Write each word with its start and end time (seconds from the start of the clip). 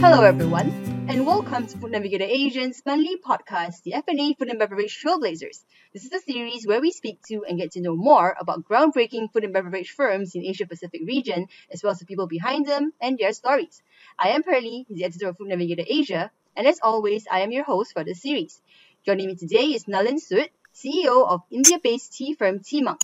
Hello, 0.00 0.22
everyone, 0.22 0.70
and 1.08 1.26
welcome 1.26 1.66
to 1.66 1.76
Food 1.76 1.90
Navigator 1.90 2.22
Asia's 2.22 2.80
monthly 2.86 3.16
podcast, 3.16 3.82
the 3.82 3.94
FNA 3.94 4.38
Food 4.38 4.48
and 4.48 4.60
Beverage 4.60 5.02
Trailblazers. 5.02 5.64
This 5.92 6.04
is 6.04 6.12
a 6.12 6.20
series 6.20 6.64
where 6.64 6.80
we 6.80 6.92
speak 6.92 7.18
to 7.26 7.42
and 7.44 7.58
get 7.58 7.72
to 7.72 7.80
know 7.80 7.96
more 7.96 8.36
about 8.38 8.62
groundbreaking 8.62 9.32
food 9.32 9.42
and 9.42 9.52
beverage 9.52 9.90
firms 9.90 10.36
in 10.36 10.44
Asia 10.44 10.68
Pacific 10.68 11.00
region, 11.04 11.48
as 11.72 11.82
well 11.82 11.90
as 11.90 11.98
the 11.98 12.06
people 12.06 12.28
behind 12.28 12.64
them 12.64 12.92
and 13.00 13.18
their 13.18 13.32
stories. 13.32 13.82
I 14.16 14.28
am 14.28 14.44
Pearly, 14.44 14.86
the 14.88 15.02
editor 15.02 15.30
of 15.30 15.36
Food 15.36 15.48
Navigator 15.48 15.84
Asia, 15.84 16.30
and 16.54 16.68
as 16.68 16.78
always, 16.80 17.26
I 17.28 17.40
am 17.40 17.50
your 17.50 17.64
host 17.64 17.92
for 17.92 18.04
this 18.04 18.22
series. 18.22 18.62
Joining 19.04 19.26
me 19.26 19.34
today 19.34 19.64
is 19.74 19.86
Nalin 19.86 20.22
Sood, 20.22 20.48
CEO 20.76 21.28
of 21.28 21.42
India-based 21.50 22.14
tea 22.14 22.34
firm 22.34 22.60
Tea 22.60 22.82
Monk. 22.82 23.00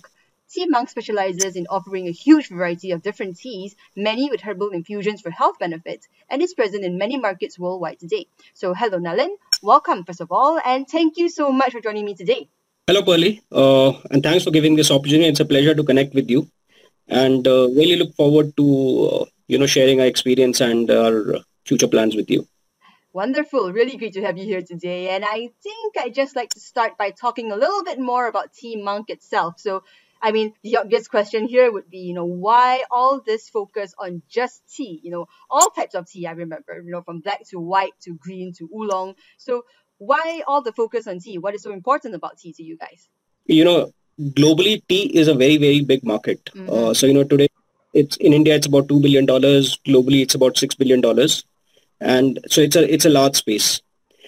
Tea 0.49 0.67
Monk 0.67 0.89
specializes 0.89 1.55
in 1.55 1.65
offering 1.69 2.07
a 2.07 2.11
huge 2.11 2.49
variety 2.49 2.91
of 2.91 3.01
different 3.01 3.37
teas, 3.37 3.75
many 3.95 4.29
with 4.29 4.41
herbal 4.41 4.69
infusions 4.69 5.21
for 5.21 5.31
health 5.31 5.57
benefits, 5.59 6.07
and 6.29 6.41
is 6.41 6.53
present 6.53 6.85
in 6.85 6.97
many 6.97 7.17
markets 7.17 7.57
worldwide 7.57 7.99
today. 7.99 8.27
So, 8.53 8.73
hello, 8.73 8.99
Nalin. 8.99 9.35
Welcome, 9.63 10.03
first 10.03 10.21
of 10.21 10.31
all, 10.31 10.59
and 10.63 10.87
thank 10.87 11.17
you 11.17 11.29
so 11.29 11.51
much 11.51 11.71
for 11.71 11.81
joining 11.81 12.05
me 12.05 12.13
today. 12.13 12.47
Hello, 12.87 13.01
Pearly, 13.01 13.41
uh, 13.51 13.93
and 14.11 14.21
thanks 14.21 14.43
for 14.43 14.51
giving 14.51 14.75
this 14.75 14.91
opportunity. 14.91 15.29
It's 15.29 15.39
a 15.39 15.45
pleasure 15.45 15.73
to 15.73 15.83
connect 15.83 16.13
with 16.13 16.29
you, 16.29 16.47
and 17.07 17.47
uh, 17.47 17.67
really 17.69 17.95
look 17.95 18.13
forward 18.13 18.55
to 18.57 19.09
uh, 19.11 19.25
you 19.47 19.57
know 19.57 19.65
sharing 19.65 19.99
our 19.99 20.05
experience 20.05 20.61
and 20.61 20.91
our 20.91 21.39
future 21.65 21.87
plans 21.87 22.15
with 22.15 22.29
you. 22.29 22.47
Wonderful. 23.13 23.71
Really 23.71 23.95
great 23.95 24.13
to 24.13 24.21
have 24.21 24.37
you 24.37 24.43
here 24.43 24.61
today. 24.61 25.07
And 25.07 25.23
I 25.23 25.49
think 25.63 25.97
I'd 25.97 26.13
just 26.13 26.35
like 26.35 26.49
to 26.49 26.59
start 26.59 26.97
by 26.97 27.11
talking 27.11 27.49
a 27.49 27.55
little 27.55 27.81
bit 27.81 27.97
more 27.97 28.27
about 28.27 28.51
Tea 28.53 28.75
Monk 28.75 29.09
itself. 29.09 29.57
So, 29.57 29.83
I 30.25 30.31
mean, 30.31 30.53
the 30.63 30.77
obvious 30.77 31.07
question 31.07 31.47
here 31.47 31.71
would 31.71 31.87
be, 31.87 31.99
you 31.99 32.15
know, 32.15 32.25
why 32.25 32.83
all 32.89 33.21
this 33.23 33.47
focus 33.47 33.93
on 33.99 34.23
just 34.27 34.63
tea? 34.75 34.99
You 35.03 35.11
know, 35.11 35.27
all 35.51 35.69
types 35.69 35.93
of 35.93 36.09
tea, 36.09 36.25
I 36.25 36.31
remember, 36.31 36.81
you 36.83 36.91
know, 36.91 37.03
from 37.03 37.19
black 37.19 37.47
to 37.49 37.59
white 37.59 37.93
to 38.05 38.15
green 38.15 38.51
to 38.53 38.67
oolong. 38.75 39.13
So, 39.37 39.65
why 39.99 40.41
all 40.47 40.63
the 40.63 40.73
focus 40.73 41.05
on 41.05 41.19
tea? 41.19 41.37
What 41.37 41.53
is 41.53 41.61
so 41.61 41.71
important 41.71 42.15
about 42.15 42.39
tea 42.39 42.53
to 42.53 42.63
you 42.63 42.75
guys? 42.75 43.07
You 43.45 43.65
know, 43.65 43.91
globally, 44.19 44.81
tea 44.89 45.03
is 45.15 45.27
a 45.27 45.35
very, 45.35 45.57
very 45.57 45.81
big 45.81 46.03
market. 46.03 46.43
Mm-hmm. 46.45 46.73
Uh, 46.73 46.93
so, 46.95 47.05
you 47.05 47.13
know, 47.13 47.23
today, 47.23 47.47
it's 47.93 48.17
in 48.17 48.33
India, 48.33 48.55
it's 48.55 48.65
about 48.65 48.87
$2 48.87 48.99
billion. 49.03 49.27
Globally, 49.27 50.23
it's 50.23 50.33
about 50.33 50.55
$6 50.55 50.75
billion 50.79 51.01
and 52.01 52.39
so 52.47 52.61
it's 52.61 52.75
a 52.75 52.93
it's 52.93 53.05
a 53.05 53.09
large 53.09 53.35
space. 53.35 53.81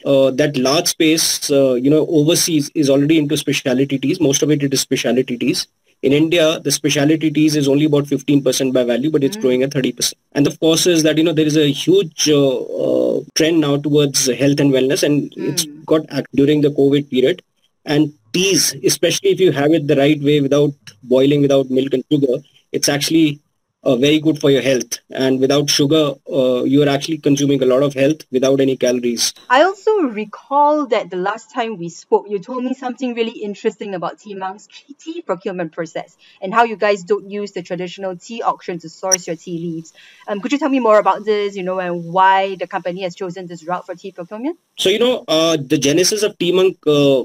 Uh, 0.06 0.32
that 0.32 0.56
large 0.58 0.88
space, 0.88 1.50
uh, 1.52 1.73
you 1.73 1.89
know, 1.89 2.06
overseas 2.08 2.70
is 2.76 2.89
already 2.89 3.17
into 3.17 3.36
specialty 3.36 3.98
teas. 3.98 4.22
Most 4.22 4.44
of 4.44 4.52
it 4.52 4.64
is 4.64 4.80
specialty 4.80 5.38
teas. 5.38 5.67
In 6.03 6.14
India, 6.14 6.59
the 6.59 6.72
specialty 6.72 7.31
teas 7.31 7.56
is 7.56 7.67
only 7.67 7.86
about 7.86 8.06
15% 8.06 8.72
by 8.72 8.84
value, 8.84 9.09
but 9.09 9.23
it's 9.23 9.36
mm. 9.36 9.42
growing 9.42 9.64
at 9.64 9.72
30%. 9.72 10.14
And 10.34 10.45
the 10.45 10.56
cause 10.58 10.86
is 10.86 11.02
that, 11.04 11.17
you 11.17 11.23
know, 11.23 11.34
there 11.34 11.45
is 11.45 11.58
a 11.58 11.72
huge 11.72 12.30
uh, 12.30 12.58
uh 12.58 13.22
trend 13.36 13.62
now 13.62 13.78
towards 13.78 14.28
health 14.28 14.59
and 14.59 14.72
wellness, 14.72 15.02
and 15.02 15.31
mm. 15.31 15.50
it's 15.50 15.66
got 15.86 16.06
during 16.36 16.62
the 16.62 16.70
COVID 16.70 17.09
period. 17.09 17.42
And 17.86 18.14
teas, 18.34 18.76
especially 18.84 19.31
if 19.31 19.39
you 19.39 19.52
have 19.52 19.72
it 19.72 19.88
the 19.88 19.95
right 19.95 20.22
way 20.22 20.39
without 20.42 20.73
boiling, 21.04 21.42
without 21.42 21.70
milk 21.72 21.94
and 21.94 22.04
sugar, 22.11 22.44
it's 22.72 22.89
actually 22.89 23.39
uh, 23.83 23.95
very 23.95 24.20
good 24.20 24.39
for 24.39 24.50
your 24.50 24.61
health. 24.61 25.00
And 25.11 25.39
without 25.39 25.70
sugar, 25.70 26.14
uh, 26.31 26.64
you 26.64 26.83
are 26.83 26.89
actually 26.89 27.20
consuming 27.20 27.61
a 27.64 27.66
lot 27.66 27.83
of 27.83 27.94
health 27.94 28.22
without 28.31 28.59
any 28.59 28.75
calories. 28.75 29.33
I 29.50 29.64
also 29.64 30.02
recall 30.02 30.88
that 30.88 31.09
the 31.09 31.17
last 31.17 31.53
time 31.53 31.78
we 31.78 31.89
spoke, 31.89 32.25
you 32.30 32.39
told 32.39 32.64
me 32.64 32.73
something 32.73 33.14
really 33.14 33.39
interesting 33.39 33.95
about 33.95 34.20
Tea 34.20 34.36
Monk's 34.36 34.67
tea 35.00 35.22
procurement 35.22 35.72
process 35.72 36.17
and 36.42 36.53
how 36.53 36.64
you 36.64 36.75
guys 36.75 37.03
don't 37.03 37.30
use 37.30 37.52
the 37.52 37.61
traditional 37.61 38.17
tea 38.17 38.42
auction 38.42 38.80
to 38.80 38.89
source 38.89 39.28
your 39.28 39.36
tea 39.36 39.58
leaves. 39.59 39.94
Um, 40.28 40.42
could 40.42 40.52
you 40.52 40.59
tell 40.59 40.70
me 40.70 40.80
more 40.80 41.00
about 41.00 41.23
this, 41.23 41.55
you 41.55 41.64
know, 41.64 41.80
and 41.80 42.05
why 42.05 42.55
the 42.55 42.67
company 42.67 43.03
has 43.03 43.16
chosen 43.16 43.48
this 43.48 43.64
route 43.64 43.86
for 43.86 43.95
tea 43.95 44.11
procurement? 44.11 44.59
So, 44.78 44.89
you 44.89 45.00
know, 45.00 45.23
uh, 45.28 45.58
the 45.58 45.78
genesis 45.78 46.23
of 46.23 46.36
Monk 46.42 46.78
uh, 46.86 47.23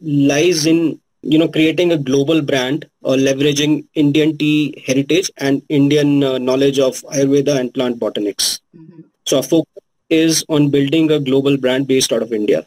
lies 0.00 0.66
in 0.66 1.00
you 1.32 1.38
know 1.38 1.48
creating 1.48 1.92
a 1.92 1.98
global 2.08 2.40
brand 2.50 2.86
or 3.02 3.14
leveraging 3.26 3.72
indian 4.02 4.36
tea 4.40 4.82
heritage 4.86 5.30
and 5.38 5.62
indian 5.68 6.10
uh, 6.30 6.38
knowledge 6.46 6.78
of 6.78 7.00
ayurveda 7.14 7.54
and 7.60 7.72
plant 7.76 7.98
botanics. 7.98 8.60
Mm-hmm. 8.76 9.00
so 9.28 9.36
our 9.38 9.42
focus 9.42 9.82
is 10.10 10.44
on 10.48 10.70
building 10.70 11.10
a 11.10 11.20
global 11.28 11.56
brand 11.56 11.86
based 11.86 12.12
out 12.12 12.22
of 12.22 12.32
india. 12.32 12.66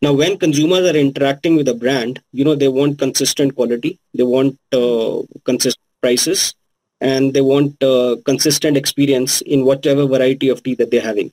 Now 0.00 0.12
when 0.12 0.38
consumers 0.38 0.84
are 0.88 0.96
interacting 0.96 1.56
with 1.56 1.68
a 1.68 1.74
brand 1.74 2.20
you 2.32 2.44
know 2.44 2.54
they 2.54 2.68
want 2.68 2.98
consistent 3.04 3.54
quality 3.56 3.98
they 4.14 4.26
want 4.34 4.56
uh, 4.72 5.16
consistent 5.44 5.86
prices 6.00 6.54
and 7.00 7.34
they 7.34 7.40
want 7.40 7.82
uh, 7.82 8.16
consistent 8.24 8.76
experience 8.76 9.40
in 9.40 9.64
whatever 9.64 10.06
variety 10.06 10.48
of 10.48 10.62
tea 10.62 10.76
that 10.76 10.90
they're 10.92 11.10
having 11.12 11.32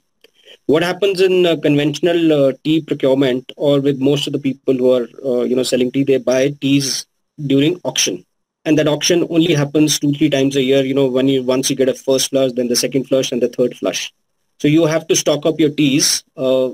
what 0.67 0.83
happens 0.83 1.21
in 1.21 1.45
uh, 1.45 1.55
conventional 1.57 2.33
uh, 2.33 2.53
tea 2.63 2.81
procurement 2.81 3.51
or 3.55 3.79
with 3.79 3.99
most 3.99 4.27
of 4.27 4.33
the 4.33 4.39
people 4.39 4.73
who 4.73 4.91
are 4.91 5.07
uh, 5.23 5.43
you 5.43 5.55
know 5.55 5.63
selling 5.63 5.91
tea 5.91 6.03
they 6.03 6.17
buy 6.17 6.49
teas 6.61 7.05
during 7.45 7.79
auction. 7.83 8.25
And 8.67 8.79
that 8.79 8.87
auction 8.87 9.27
only 9.29 9.53
happens 9.53 9.99
two 9.99 10.11
three 10.13 10.29
times 10.29 10.55
a 10.55 10.61
year 10.61 10.83
you 10.83 10.93
know 10.93 11.07
when 11.07 11.27
you 11.27 11.43
once 11.43 11.69
you 11.69 11.75
get 11.75 11.89
a 11.89 11.93
first 11.93 12.29
flush 12.29 12.51
then 12.53 12.67
the 12.67 12.75
second 12.75 13.05
flush 13.05 13.31
and 13.31 13.41
the 13.41 13.49
third 13.49 13.77
flush. 13.77 14.11
So 14.59 14.67
you 14.67 14.85
have 14.85 15.07
to 15.07 15.15
stock 15.15 15.45
up 15.45 15.59
your 15.59 15.69
teas 15.69 16.23
uh, 16.35 16.69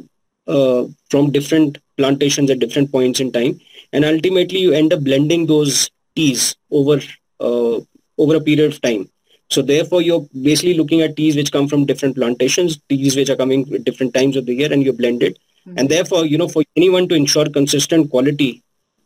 uh, 0.48 0.86
from 1.10 1.32
different 1.32 1.80
plantations 1.98 2.50
at 2.50 2.60
different 2.60 2.92
points 2.92 3.20
in 3.20 3.32
time. 3.32 3.60
And 3.92 4.06
ultimately 4.06 4.60
you 4.60 4.72
end 4.72 4.94
up 4.94 5.04
blending 5.04 5.48
those 5.48 5.92
teas 6.16 6.56
over 6.72 7.02
uh, 7.42 7.80
over 8.18 8.36
a 8.36 8.42
period 8.42 8.72
of 8.72 8.82
time 8.82 9.10
so 9.52 9.62
therefore, 9.62 10.02
you're 10.02 10.26
basically 10.42 10.76
looking 10.76 11.02
at 11.02 11.18
teas 11.18 11.36
which 11.36 11.52
come 11.52 11.68
from 11.68 11.86
different 11.86 12.16
plantations, 12.16 12.80
teas 12.88 13.18
which 13.18 13.30
are 13.30 13.36
coming 13.36 13.72
at 13.74 13.84
different 13.84 14.14
times 14.14 14.38
of 14.38 14.46
the 14.46 14.54
year, 14.54 14.72
and 14.72 14.82
you 14.82 14.94
blend 14.94 15.22
it. 15.22 15.38
Mm-hmm. 15.68 15.78
And 15.78 15.90
therefore, 15.90 16.26
you 16.26 16.38
know, 16.38 16.48
for 16.48 16.64
anyone 16.78 17.10
to 17.10 17.16
ensure 17.16 17.50
consistent 17.50 18.10
quality 18.10 18.64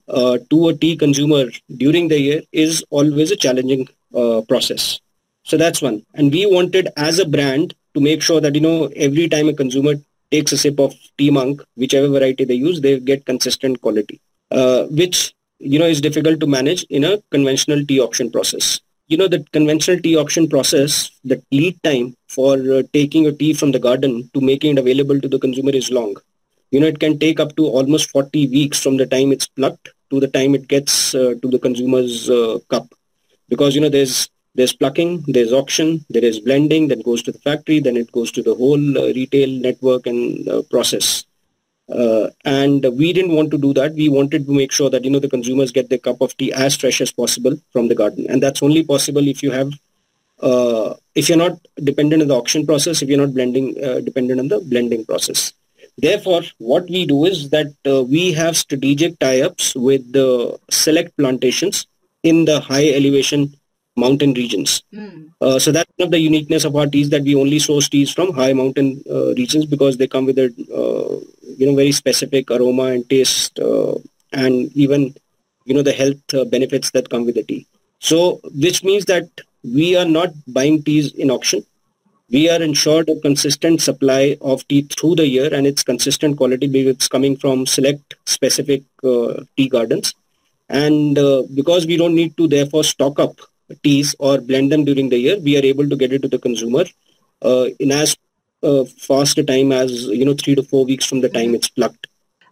uh, 0.08 0.38
to 0.52 0.68
a 0.70 0.76
tea 0.76 0.96
consumer 0.98 1.46
during 1.78 2.10
the 2.10 2.20
year 2.20 2.42
is 2.52 2.84
always 2.92 3.32
a 3.32 3.36
challenging 3.36 3.88
uh, 4.14 4.42
process. 4.48 5.02
So 5.46 5.58
that's 5.58 5.82
one. 5.82 6.06
And 6.14 6.32
we 6.32 6.46
wanted 6.46 6.90
as 6.96 7.18
a 7.18 7.26
brand 7.26 7.74
to 7.96 8.00
make 8.00 8.22
sure 8.22 8.40
that, 8.40 8.54
you 8.54 8.62
know, 8.62 8.92
every 8.96 9.28
time 9.28 9.50
a 9.50 9.54
consumer 9.54 9.96
takes 10.30 10.52
a 10.52 10.58
sip 10.60 10.80
of 10.80 10.94
tea 11.18 11.32
monk, 11.32 11.64
whichever 11.76 12.08
variety 12.08 12.46
they 12.46 12.54
use, 12.54 12.82
they 12.82 13.00
get 13.00 13.26
consistent 13.26 13.82
quality, 13.82 14.22
uh, 14.52 14.84
which, 14.86 15.34
you 15.58 15.80
know, 15.80 15.86
is 15.88 16.02
difficult 16.02 16.40
to 16.40 16.46
manage 16.46 16.84
in 16.84 17.04
a 17.04 17.18
conventional 17.32 17.84
tea 17.84 18.00
auction 18.00 18.30
process 18.30 18.80
you 19.08 19.18
know, 19.18 19.28
the 19.28 19.46
conventional 19.52 20.00
tea 20.00 20.18
auction 20.18 20.48
process, 20.48 21.12
the 21.24 21.42
lead 21.52 21.82
time 21.84 22.16
for 22.28 22.54
uh, 22.56 22.84
taking 22.94 23.28
a 23.28 23.32
tea 23.32 23.54
from 23.54 23.72
the 23.72 23.80
garden 23.80 24.30
to 24.34 24.42
making 24.42 24.78
it 24.78 24.80
available 24.80 25.20
to 25.20 25.28
the 25.28 25.40
consumer 25.40 25.72
is 25.72 25.92
long. 25.92 26.16
You 26.72 26.80
know, 26.80 26.88
it 26.88 27.00
can 27.00 27.20
take 27.20 27.40
up 27.40 27.56
to 27.56 27.68
almost 27.68 28.10
40 28.10 28.48
weeks 28.48 28.82
from 28.82 28.98
the 28.98 29.06
time 29.06 29.32
it's 29.32 29.48
plucked 29.48 29.90
to 30.10 30.20
the 30.20 30.28
time 30.28 30.56
it 30.56 30.68
gets 30.68 31.14
uh, 31.14 31.36
to 31.42 31.48
the 31.50 31.60
consumer's 31.60 32.30
uh, 32.30 32.60
cup. 32.70 32.88
Because, 33.48 33.76
you 33.76 33.82
know, 33.82 33.90
there's 33.90 34.30
there's 34.56 34.74
plucking, 34.74 35.26
there's 35.28 35.52
auction, 35.52 36.06
there 36.10 36.24
is 36.24 36.40
blending, 36.40 36.88
then 36.88 37.02
goes 37.02 37.22
to 37.24 37.32
the 37.32 37.40
factory, 37.40 37.80
then 37.82 37.98
it 37.98 38.10
goes 38.14 38.32
to 38.32 38.42
the 38.42 38.56
whole 38.56 38.98
uh, 38.98 39.08
retail 39.14 39.50
network 39.50 40.08
and 40.08 40.48
uh, 40.48 40.62
process. 40.72 41.25
Uh, 41.88 42.30
and 42.46 42.84
we 42.98 43.14
didn't 43.14 43.36
want 43.36 43.52
to 43.52 43.58
do 43.58 43.74
that. 43.74 43.94
We 43.94 44.10
wanted 44.10 44.48
to 44.48 44.54
make 44.54 44.72
sure 44.72 44.90
that 44.90 45.04
you 45.04 45.12
know 45.12 45.20
the 45.20 45.30
consumers 45.30 45.72
get 45.72 45.90
their 45.90 46.00
cup 46.00 46.20
of 46.20 46.36
tea 46.38 46.52
as 46.52 46.76
fresh 46.76 47.00
as 47.00 47.12
possible 47.12 47.56
from 47.72 47.88
the 47.88 47.96
garden, 47.96 48.26
and 48.28 48.42
that's 48.42 48.64
only 48.64 48.84
possible 48.84 49.28
if 49.28 49.44
you 49.44 49.52
have 49.52 49.72
uh, 50.42 50.96
if 51.14 51.30
you're 51.30 51.38
not 51.38 51.60
dependent 51.84 52.24
on 52.24 52.28
the 52.28 52.36
auction 52.36 52.66
process, 52.66 53.02
if 53.02 53.10
you're 53.10 53.20
not 53.20 53.34
blending 53.34 53.76
uh, 53.84 54.00
dependent 54.00 54.40
on 54.40 54.48
the 54.48 54.60
blending 54.62 55.06
process. 55.06 55.54
Therefore, 55.98 56.42
what 56.58 56.90
we 56.90 57.06
do 57.06 57.26
is 57.26 57.50
that 57.52 57.74
uh, 57.88 58.04
we 58.04 58.34
have 58.34 58.58
strategic 58.58 59.18
tie-ups 59.20 59.76
with 59.76 60.12
the 60.12 60.60
select 60.70 61.16
plantations 61.18 61.88
in 62.24 62.46
the 62.46 62.60
high 62.60 62.90
elevation 62.90 63.54
mountain 63.96 64.34
regions. 64.34 64.84
Mm. 64.94 65.32
Uh, 65.40 65.58
so 65.58 65.72
that's 65.72 65.90
one 65.96 66.08
of 66.08 66.12
the 66.12 66.20
uniqueness 66.20 66.66
of 66.66 66.76
our 66.76 66.86
teas 66.86 67.10
that 67.12 67.24
we 67.24 67.36
only 67.36 67.60
source 67.60 67.88
teas 67.88 68.12
from 68.12 68.34
high 68.34 68.52
mountain 68.52 69.02
uh, 69.10 69.34
regions 69.36 69.66
because 69.66 69.98
they 69.98 70.08
come 70.08 70.26
with 70.26 70.38
a 70.38 70.48
uh, 70.74 71.45
you 71.58 71.66
know 71.68 71.76
very 71.76 71.92
specific 71.92 72.52
aroma 72.52 72.84
and 72.96 73.10
taste 73.10 73.60
uh, 73.60 73.96
and 74.32 74.72
even 74.74 75.14
you 75.66 75.74
know 75.74 75.82
the 75.82 75.92
health 76.02 76.34
uh, 76.34 76.46
benefits 76.46 76.92
that 76.92 77.10
come 77.10 77.26
with 77.26 77.36
the 77.36 77.44
tea. 77.44 77.68
So 78.00 78.40
which 78.66 78.84
means 78.84 79.06
that 79.06 79.28
we 79.64 79.96
are 79.96 80.06
not 80.06 80.30
buying 80.48 80.84
teas 80.84 81.14
in 81.14 81.32
auction. 81.32 81.66
We 82.30 82.50
are 82.50 82.62
ensured 82.62 83.10
a 83.10 83.20
consistent 83.20 83.82
supply 83.82 84.38
of 84.42 84.68
tea 84.68 84.82
through 84.84 85.16
the 85.16 85.28
year 85.28 85.54
and 85.54 85.68
it's 85.68 85.84
consistent 85.84 86.38
quality 86.38 86.68
because 86.68 86.96
it's 86.96 87.08
coming 87.08 87.38
from 87.38 87.66
select 87.66 88.16
specific 88.26 88.84
uh, 89.04 89.44
tea 89.56 89.70
gardens. 89.70 90.14
And 90.70 91.16
because 91.54 91.86
we 91.86 91.98
don't 91.98 92.16
need 92.16 92.36
to 92.38 92.48
therefore 92.48 92.84
stock 92.84 93.20
up 93.20 93.40
teas 93.84 94.16
or 94.20 94.40
blend 94.40 94.72
them 94.72 94.86
during 94.86 95.10
the 95.10 95.18
year, 95.18 95.40
we 95.40 95.58
are 95.58 95.66
able 95.66 95.88
to 95.88 95.96
get 95.96 96.14
it 96.14 96.22
to 96.24 96.28
the 96.28 96.40
consumer 96.40 96.86
uh, 97.42 97.68
in 97.80 97.92
as 97.92 98.16
uh, 98.66 98.86
faster 98.86 99.44
time 99.44 99.72
as 99.72 100.06
you 100.06 100.26
know 100.26 100.34
three 100.34 100.56
to 100.56 100.64
four 100.64 100.86
weeks 100.86 101.06
from 101.06 101.22
the 101.22 101.30
time 101.30 101.48
mm-hmm. 101.48 101.56
it's 101.56 101.70
plucked. 101.70 102.08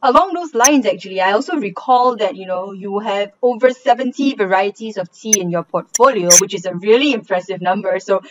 Along 0.05 0.33
those 0.33 0.53
lines, 0.53 0.85
actually, 0.85 1.21
I 1.21 1.31
also 1.31 1.55
recall 1.55 2.17
that 2.17 2.35
you 2.35 2.45
know 2.45 2.71
you 2.73 2.99
have 2.99 3.31
over 3.41 3.71
seventy 3.71 4.35
varieties 4.35 4.97
of 4.97 5.11
tea 5.11 5.39
in 5.39 5.49
your 5.49 5.63
portfolio, 5.63 6.29
which 6.41 6.53
is 6.53 6.65
a 6.65 6.75
really 6.75 7.13
impressive 7.13 7.61
number. 7.61 7.99
So, 7.99 8.21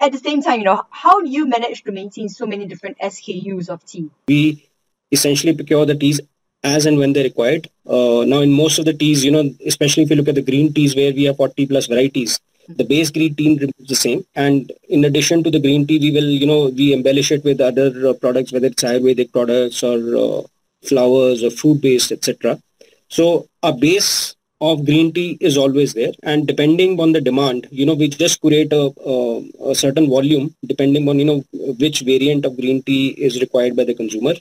at 0.00 0.12
the 0.12 0.18
same 0.18 0.42
time, 0.42 0.60
you 0.60 0.64
know, 0.64 0.82
how 0.90 1.20
do 1.20 1.30
you 1.30 1.46
manage 1.46 1.84
to 1.84 1.92
maintain 1.92 2.28
so 2.28 2.46
many 2.46 2.66
different 2.66 2.98
SKUs 2.98 3.68
of 3.68 3.84
tea? 3.84 4.10
We 4.26 4.68
essentially 5.10 5.54
procure 5.54 5.84
the 5.86 5.94
teas 5.94 6.20
as 6.64 6.86
and 6.86 6.98
when 6.98 7.12
they're 7.12 7.24
required. 7.24 7.68
Uh, 7.86 8.24
now, 8.26 8.40
in 8.40 8.52
most 8.52 8.78
of 8.78 8.84
the 8.84 8.94
teas, 8.94 9.24
you 9.24 9.30
know, 9.30 9.50
especially 9.66 10.04
if 10.04 10.10
you 10.10 10.16
look 10.16 10.28
at 10.28 10.36
the 10.36 10.42
green 10.42 10.72
teas 10.72 10.96
where 10.96 11.12
we 11.12 11.24
have 11.24 11.36
40 11.36 11.66
plus 11.66 11.86
varieties, 11.86 12.40
the 12.68 12.84
base 12.84 13.10
green 13.10 13.34
tea 13.34 13.54
remains 13.54 13.88
the 13.88 13.94
same. 13.94 14.24
And 14.34 14.72
in 14.88 15.04
addition 15.04 15.42
to 15.44 15.50
the 15.50 15.60
green 15.60 15.86
tea, 15.86 15.98
we 15.98 16.10
will, 16.10 16.28
you 16.28 16.46
know, 16.46 16.68
we 16.68 16.92
embellish 16.92 17.32
it 17.32 17.44
with 17.44 17.60
other 17.60 18.08
uh, 18.08 18.12
products, 18.14 18.52
whether 18.52 18.66
it's 18.66 18.82
Ayurvedic 18.82 19.32
products 19.32 19.82
or 19.82 19.98
uh, 20.16 20.42
flowers 20.82 21.42
or 21.42 21.50
fruit-based, 21.50 22.12
etc. 22.12 22.58
So 23.08 23.46
our 23.62 23.72
base 23.76 24.34
of 24.62 24.84
green 24.86 25.12
tea 25.12 25.36
is 25.40 25.56
always 25.56 25.92
there 25.94 26.12
and 26.22 26.46
depending 26.46 27.00
on 27.00 27.10
the 27.14 27.20
demand 27.28 27.66
you 27.78 27.84
know 27.84 27.94
we 27.94 28.06
just 28.08 28.40
create 28.40 28.72
a, 28.72 28.84
a, 29.12 29.14
a, 29.70 29.74
certain 29.74 30.08
volume 30.08 30.54
depending 30.72 31.08
on 31.08 31.18
you 31.18 31.24
know 31.24 31.38
which 31.82 32.02
variant 32.02 32.44
of 32.44 32.56
green 32.56 32.80
tea 32.82 33.08
is 33.28 33.40
required 33.40 33.74
by 33.74 33.82
the 33.82 33.92
consumer 33.92 34.34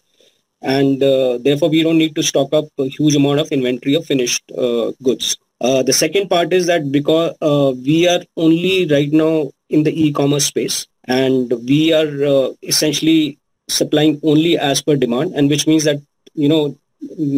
and 0.61 1.01
uh, 1.01 1.39
therefore 1.39 1.69
we 1.69 1.81
don't 1.81 1.97
need 1.97 2.15
to 2.15 2.21
stock 2.21 2.53
up 2.53 2.65
a 2.77 2.87
huge 2.97 3.15
amount 3.15 3.39
of 3.39 3.51
inventory 3.51 3.95
of 3.95 4.05
finished 4.05 4.43
uh, 4.55 4.91
goods 5.01 5.37
uh, 5.61 5.83
the 5.83 5.93
second 5.93 6.27
part 6.27 6.51
is 6.53 6.65
that 6.65 6.91
because 6.91 7.35
uh, 7.39 7.71
we 7.85 8.07
are 8.07 8.21
only 8.35 8.87
right 8.87 9.11
now 9.11 9.51
in 9.69 9.83
the 9.83 9.93
e-commerce 10.05 10.45
space 10.45 10.87
and 11.07 11.53
we 11.69 11.93
are 11.93 12.11
uh, 12.33 12.49
essentially 12.63 13.37
supplying 13.69 14.19
only 14.23 14.57
as 14.57 14.81
per 14.81 14.95
demand 14.95 15.33
and 15.35 15.49
which 15.49 15.67
means 15.67 15.83
that 15.83 16.01
you 16.33 16.49
know 16.49 16.63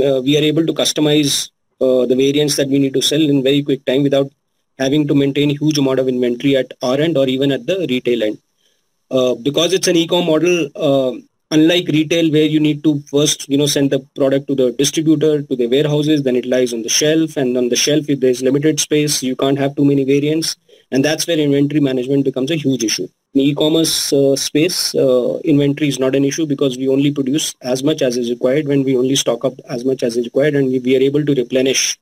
uh, 0.05 0.21
we 0.21 0.37
are 0.37 0.45
able 0.51 0.65
to 0.65 0.73
customize 0.73 1.49
uh, 1.81 2.05
the 2.05 2.15
variants 2.15 2.55
that 2.55 2.69
we 2.69 2.79
need 2.79 2.93
to 2.93 3.01
sell 3.01 3.21
in 3.21 3.43
very 3.43 3.61
quick 3.61 3.83
time 3.85 4.03
without 4.03 4.31
having 4.79 5.05
to 5.05 5.13
maintain 5.13 5.51
a 5.51 5.57
huge 5.57 5.77
amount 5.77 5.99
of 5.99 6.07
inventory 6.07 6.55
at 6.55 6.71
our 6.81 6.99
end 6.99 7.17
or 7.17 7.27
even 7.27 7.51
at 7.51 7.65
the 7.67 7.85
retail 7.89 8.23
end. 8.23 8.37
Because 9.43 9.73
it's 9.73 9.87
an 9.87 9.95
e-com 9.95 10.25
model, 10.25 10.69
unlike 11.53 11.87
retail 11.89 12.31
where 12.31 12.49
you 12.53 12.59
need 12.59 12.83
to 12.83 12.99
first, 13.11 13.47
you 13.47 13.57
know, 13.57 13.67
send 13.67 13.91
the 13.91 13.99
product 14.15 14.47
to 14.47 14.55
the 14.55 14.71
distributor, 14.71 15.41
to 15.43 15.55
the 15.55 15.67
warehouses, 15.67 16.23
then 16.23 16.35
it 16.35 16.45
lies 16.45 16.73
on 16.73 16.81
the 16.81 16.89
shelf 16.89 17.37
and 17.37 17.57
on 17.57 17.69
the 17.69 17.75
shelf 17.75 18.09
if 18.09 18.19
there's 18.19 18.41
limited 18.41 18.79
space, 18.79 19.21
you 19.21 19.35
can't 19.35 19.59
have 19.59 19.75
too 19.75 19.85
many 19.85 20.03
variants. 20.03 20.55
And 20.91 21.05
that's 21.05 21.25
where 21.27 21.37
inventory 21.37 21.79
management 21.79 22.25
becomes 22.25 22.51
a 22.51 22.55
huge 22.55 22.83
issue. 22.83 23.07
In 23.33 23.41
e-commerce 23.41 24.13
uh, 24.13 24.35
space, 24.35 24.93
uh, 24.95 25.39
inventory 25.43 25.87
is 25.87 25.99
not 25.99 26.15
an 26.15 26.25
issue 26.25 26.45
because 26.45 26.77
we 26.77 26.87
only 26.87 27.11
produce 27.11 27.55
as 27.61 27.83
much 27.83 28.01
as 28.01 28.17
is 28.17 28.29
required 28.29 28.67
when 28.67 28.83
we 28.83 28.97
only 28.97 29.15
stock 29.15 29.43
up 29.45 29.53
as 29.69 29.85
much 29.85 30.03
as 30.03 30.17
is 30.17 30.25
required 30.25 30.55
and 30.55 30.67
we 30.67 30.95
are 30.95 31.01
able 31.01 31.25
to 31.25 31.33
replenish 31.33 31.97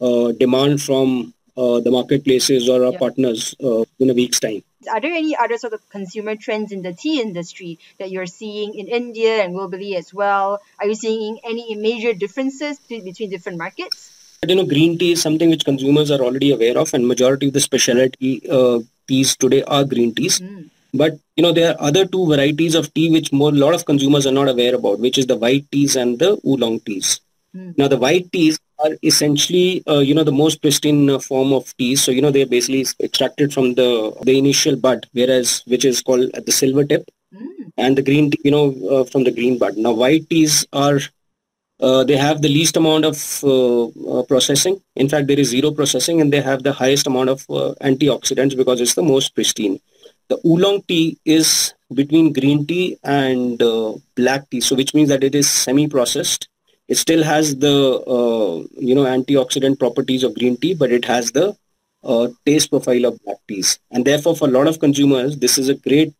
uh, 0.00 0.32
demand 0.32 0.80
from 0.80 1.34
uh, 1.56 1.80
the 1.80 1.90
marketplaces 1.90 2.68
or 2.68 2.84
our 2.84 2.92
yeah. 2.92 2.98
partners 2.98 3.54
uh, 3.62 3.84
in 3.98 4.10
a 4.10 4.14
week's 4.14 4.40
time. 4.40 4.62
Are 4.88 5.00
there 5.00 5.12
any 5.12 5.36
other 5.36 5.58
sort 5.58 5.74
of 5.74 5.88
consumer 5.90 6.36
trends 6.36 6.72
in 6.72 6.82
the 6.82 6.92
tea 6.92 7.20
industry 7.20 7.78
that 7.98 8.10
you're 8.10 8.26
seeing 8.26 8.74
in 8.74 8.86
India 8.86 9.42
and 9.42 9.54
globally 9.54 9.94
as 9.96 10.14
well? 10.14 10.60
Are 10.78 10.86
you 10.86 10.94
seeing 10.94 11.38
any 11.44 11.74
major 11.74 12.14
differences 12.14 12.78
between 12.78 13.30
different 13.30 13.58
markets? 13.58 14.16
you 14.48 14.54
know, 14.54 14.64
green 14.64 14.98
tea 14.98 15.12
is 15.12 15.20
something 15.20 15.50
which 15.50 15.64
consumers 15.64 16.10
are 16.10 16.20
already 16.20 16.50
aware 16.50 16.78
of, 16.78 16.94
and 16.94 17.06
majority 17.06 17.48
of 17.48 17.52
the 17.52 17.60
specialty 17.60 18.42
uh, 18.48 18.80
teas 19.06 19.36
today 19.36 19.62
are 19.64 19.84
green 19.84 20.14
teas. 20.14 20.40
Mm. 20.40 20.70
But 20.94 21.18
you 21.36 21.42
know, 21.42 21.52
there 21.52 21.72
are 21.72 21.80
other 21.88 22.06
two 22.06 22.26
varieties 22.26 22.74
of 22.74 22.92
tea 22.94 23.10
which 23.10 23.32
more 23.32 23.52
lot 23.52 23.74
of 23.74 23.84
consumers 23.84 24.26
are 24.26 24.32
not 24.32 24.48
aware 24.48 24.74
about, 24.74 24.98
which 24.98 25.18
is 25.18 25.26
the 25.26 25.36
white 25.36 25.70
teas 25.70 25.94
and 25.94 26.18
the 26.18 26.40
oolong 26.46 26.80
teas. 26.80 27.20
Mm. 27.54 27.76
Now, 27.76 27.88
the 27.88 27.98
white 27.98 28.32
teas 28.32 28.58
are 28.84 28.92
essentially, 29.02 29.82
uh, 29.86 29.98
you 29.98 30.14
know, 30.14 30.24
the 30.24 30.32
most 30.32 30.60
pristine 30.62 31.08
uh, 31.10 31.18
form 31.18 31.52
of 31.52 31.76
teas. 31.76 32.02
So, 32.02 32.10
you 32.10 32.22
know, 32.22 32.30
they're 32.30 32.46
basically 32.46 32.86
extracted 33.00 33.52
from 33.52 33.74
the 33.74 34.12
the 34.22 34.38
initial 34.38 34.76
bud, 34.76 35.06
whereas 35.12 35.62
which 35.66 35.84
is 35.84 36.02
called 36.02 36.30
the 36.46 36.52
silver 36.52 36.84
tip, 36.84 37.08
mm. 37.34 37.72
and 37.76 37.96
the 37.96 38.02
green 38.02 38.30
tea, 38.30 38.40
you 38.44 38.50
know, 38.50 38.66
uh, 38.90 39.04
from 39.04 39.24
the 39.24 39.30
green 39.30 39.58
bud. 39.58 39.76
Now, 39.76 39.92
white 39.92 40.28
teas 40.28 40.66
are 40.72 41.00
uh, 41.80 42.04
they 42.04 42.16
have 42.16 42.42
the 42.42 42.48
least 42.48 42.76
amount 42.76 43.04
of 43.04 43.18
uh, 43.42 43.86
uh, 43.86 44.22
processing. 44.24 44.80
In 44.96 45.08
fact, 45.08 45.26
there 45.26 45.40
is 45.40 45.48
zero 45.48 45.70
processing 45.70 46.20
and 46.20 46.32
they 46.32 46.40
have 46.40 46.62
the 46.62 46.72
highest 46.72 47.06
amount 47.06 47.30
of 47.30 47.46
uh, 47.48 47.72
antioxidants 47.80 48.54
because 48.56 48.80
it's 48.80 48.94
the 48.94 49.02
most 49.02 49.34
pristine. 49.34 49.80
The 50.28 50.38
oolong 50.46 50.82
tea 50.82 51.18
is 51.24 51.74
between 51.94 52.32
green 52.32 52.66
tea 52.66 52.98
and 53.02 53.60
uh, 53.62 53.94
black 54.14 54.48
tea, 54.50 54.60
so 54.60 54.76
which 54.76 54.94
means 54.94 55.08
that 55.08 55.24
it 55.24 55.34
is 55.34 55.48
semi-processed. 55.50 56.49
It 56.90 56.98
still 56.98 57.22
has 57.22 57.56
the 57.56 57.76
uh, 58.16 58.56
you 58.88 58.94
know 58.94 59.04
antioxidant 59.04 59.78
properties 59.78 60.24
of 60.24 60.34
green 60.34 60.56
tea, 60.58 60.74
but 60.74 60.92
it 60.92 61.06
has 61.06 61.30
the 61.32 61.56
taste 62.46 62.70
profile 62.70 63.06
of 63.06 63.22
black 63.24 63.38
teas. 63.48 63.78
And 63.90 64.04
therefore, 64.04 64.36
for 64.36 64.48
a 64.48 64.50
lot 64.50 64.66
of 64.66 64.80
consumers, 64.80 65.38
this 65.38 65.58
is 65.58 65.68
a 65.70 65.74
great 65.74 66.12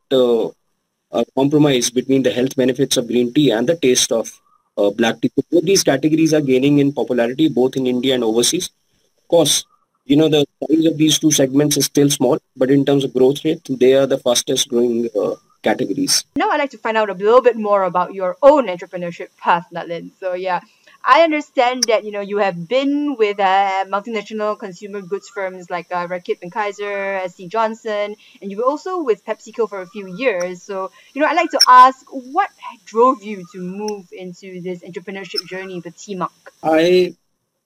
compromise 1.36 1.90
between 1.90 2.22
the 2.22 2.30
health 2.30 2.56
benefits 2.56 2.96
of 2.96 3.08
green 3.08 3.32
tea 3.34 3.50
and 3.50 3.68
the 3.68 3.76
taste 3.76 4.12
of 4.12 4.30
uh, 4.76 4.90
black 4.90 5.20
tea. 5.20 5.30
So 5.36 5.42
both 5.50 5.64
these 5.64 5.82
categories 5.82 6.34
are 6.34 6.40
gaining 6.40 6.78
in 6.78 6.92
popularity 6.92 7.48
both 7.48 7.76
in 7.76 7.86
India 7.86 8.14
and 8.14 8.24
overseas. 8.24 8.70
Of 9.18 9.28
course, 9.28 9.64
you 10.06 10.16
know 10.16 10.28
the 10.28 10.46
size 10.68 10.86
of 10.86 10.98
these 10.98 11.18
two 11.18 11.30
segments 11.30 11.76
is 11.76 11.86
still 11.86 12.10
small, 12.10 12.38
but 12.56 12.70
in 12.70 12.84
terms 12.84 13.04
of 13.04 13.12
growth 13.14 13.44
rate, 13.44 13.60
they 13.68 13.94
are 13.94 14.06
the 14.06 14.18
fastest 14.18 14.68
growing 14.68 15.08
uh, 15.20 15.34
categories. 15.62 16.24
Now 16.36 16.50
I'd 16.50 16.58
like 16.58 16.70
to 16.70 16.78
find 16.78 16.96
out 16.96 17.10
a 17.10 17.14
little 17.14 17.42
bit 17.42 17.56
more 17.56 17.84
about 17.84 18.14
your 18.14 18.36
own 18.42 18.66
entrepreneurship 18.66 19.28
path, 19.38 19.66
Nalin. 19.72 20.10
So 20.20 20.34
yeah, 20.34 20.60
I 21.04 21.22
understand 21.22 21.84
that 21.84 22.04
you 22.04 22.12
know 22.12 22.20
you 22.20 22.38
have 22.38 22.68
been 22.68 23.16
with 23.16 23.40
uh, 23.40 23.84
multinational 23.88 24.58
consumer 24.58 25.00
goods 25.00 25.28
firms 25.28 25.70
like 25.70 25.86
uh, 25.90 26.06
Reckitt 26.06 26.40
Benckiser, 26.40 27.26
SC 27.28 27.48
Johnson, 27.48 28.16
and 28.42 28.50
you 28.50 28.58
were 28.58 28.64
also 28.64 29.02
with 29.02 29.24
PepsiCo 29.24 29.68
for 29.68 29.80
a 29.80 29.86
few 29.86 30.06
years. 30.14 30.62
So 30.62 30.90
you 31.14 31.22
know, 31.22 31.28
I'd 31.28 31.36
like 31.36 31.50
to 31.52 31.60
ask, 31.68 32.04
what 32.10 32.50
drove 32.84 33.22
you 33.22 33.44
to 33.52 33.58
move 33.60 34.08
into 34.12 34.60
this 34.60 34.80
entrepreneurship 34.80 35.46
journey 35.46 35.80
with 35.82 35.96
Tea-Monk? 35.96 36.32
I 36.62 37.14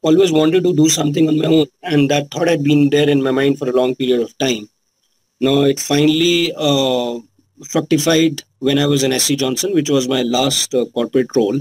always 0.02 0.30
wanted 0.30 0.62
to 0.64 0.74
do 0.74 0.88
something 0.88 1.28
on 1.28 1.38
my 1.38 1.46
own, 1.46 1.66
and 1.82 2.10
that 2.10 2.30
thought 2.30 2.48
had 2.48 2.62
been 2.62 2.90
there 2.90 3.08
in 3.08 3.22
my 3.22 3.32
mind 3.32 3.58
for 3.58 3.68
a 3.68 3.72
long 3.72 3.96
period 3.96 4.20
of 4.20 4.36
time. 4.38 4.68
Now 5.40 5.62
it 5.62 5.80
finally 5.80 6.52
uh, 6.56 7.18
fructified 7.68 8.42
when 8.58 8.78
I 8.78 8.86
was 8.86 9.02
in 9.02 9.18
SC 9.18 9.34
Johnson, 9.34 9.72
which 9.74 9.90
was 9.90 10.08
my 10.08 10.22
last 10.22 10.74
uh, 10.74 10.86
corporate 10.86 11.34
role 11.36 11.60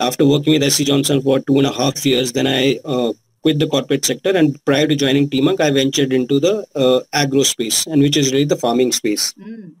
after 0.00 0.26
working 0.26 0.52
with 0.52 0.72
SC 0.72 0.84
Johnson 0.84 1.22
for 1.22 1.40
two 1.40 1.58
and 1.58 1.66
a 1.66 1.72
half 1.72 2.04
years, 2.04 2.32
then 2.32 2.46
I 2.46 2.78
uh, 2.84 3.12
quit 3.42 3.58
the 3.58 3.66
corporate 3.66 4.04
sector 4.04 4.36
and 4.36 4.62
prior 4.64 4.86
to 4.86 4.94
joining 4.94 5.30
Tea-Monk, 5.30 5.60
I 5.60 5.70
ventured 5.70 6.12
into 6.12 6.40
the 6.40 6.66
uh, 6.74 7.00
agro 7.12 7.42
space 7.42 7.86
and 7.86 8.02
which 8.02 8.16
is 8.16 8.32
really 8.32 8.44
the 8.44 8.56
farming 8.56 8.92
space. 8.92 9.32
Mm. 9.34 9.74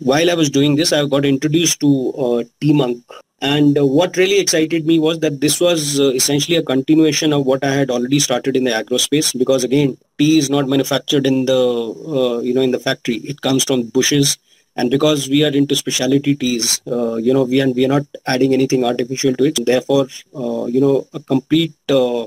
While 0.00 0.30
I 0.30 0.34
was 0.34 0.50
doing 0.50 0.76
this, 0.76 0.92
I 0.92 1.06
got 1.06 1.24
introduced 1.24 1.80
to 1.80 2.12
uh, 2.12 2.44
Tea-Monk 2.60 3.04
and 3.40 3.78
uh, 3.78 3.86
what 3.86 4.16
really 4.16 4.40
excited 4.40 4.86
me 4.86 4.98
was 4.98 5.20
that 5.20 5.40
this 5.40 5.60
was 5.60 6.00
uh, 6.00 6.10
essentially 6.10 6.56
a 6.56 6.62
continuation 6.62 7.32
of 7.32 7.46
what 7.46 7.62
I 7.64 7.72
had 7.72 7.90
already 7.90 8.18
started 8.18 8.56
in 8.56 8.64
the 8.64 8.74
agro 8.74 8.98
space 8.98 9.32
because 9.32 9.62
again, 9.62 9.96
tea 10.18 10.38
is 10.38 10.50
not 10.50 10.68
manufactured 10.68 11.26
in 11.26 11.46
the, 11.46 11.54
uh, 11.56 12.40
you 12.40 12.52
know, 12.52 12.62
in 12.62 12.72
the 12.72 12.80
factory. 12.80 13.16
It 13.16 13.40
comes 13.40 13.64
from 13.64 13.84
bushes 13.84 14.36
and 14.78 14.90
because 14.94 15.28
we 15.28 15.44
are 15.46 15.54
into 15.60 15.74
specialty 15.82 16.34
teas 16.42 16.80
uh, 16.94 17.16
you 17.26 17.34
know 17.34 17.44
we 17.52 17.60
are 17.62 17.70
we 17.78 17.84
are 17.84 17.94
not 17.96 18.06
adding 18.34 18.54
anything 18.58 18.84
artificial 18.90 19.34
to 19.38 19.44
it 19.50 19.58
therefore 19.70 20.06
uh, 20.40 20.64
you 20.74 20.80
know 20.84 20.96
a 21.18 21.20
complete 21.32 21.94
uh, 22.00 22.24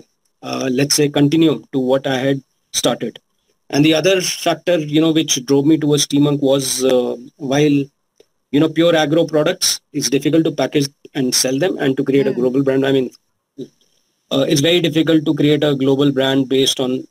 uh, 0.50 0.68
let's 0.80 0.96
say 1.00 1.08
continuum 1.20 1.60
to 1.72 1.80
what 1.92 2.06
i 2.16 2.18
had 2.28 2.44
started 2.82 3.20
and 3.70 3.86
the 3.86 3.94
other 4.00 4.16
factor 4.46 4.78
you 4.96 5.02
know 5.04 5.14
which 5.20 5.34
drove 5.46 5.66
me 5.66 5.78
towards 5.78 6.06
Tea-Monk 6.08 6.42
was 6.42 6.84
uh, 6.84 7.16
while 7.38 7.78
you 8.54 8.60
know 8.62 8.70
pure 8.78 8.96
agro 9.04 9.26
products 9.34 9.80
it's 9.94 10.10
difficult 10.10 10.44
to 10.46 10.52
package 10.52 10.88
and 11.16 11.34
sell 11.44 11.58
them 11.58 11.78
and 11.78 11.96
to 11.98 12.04
create 12.04 12.26
mm. 12.26 12.32
a 12.32 12.34
hmm. 12.34 12.42
global 12.42 12.64
brand 12.64 12.86
i 12.86 12.92
mean 12.98 13.10
uh, 14.32 14.46
it's 14.48 14.62
very 14.62 14.80
difficult 14.80 15.26
to 15.26 15.34
create 15.34 15.64
a 15.64 15.76
global 15.76 16.12
brand 16.12 16.48
based 16.48 16.80
on 16.80 17.06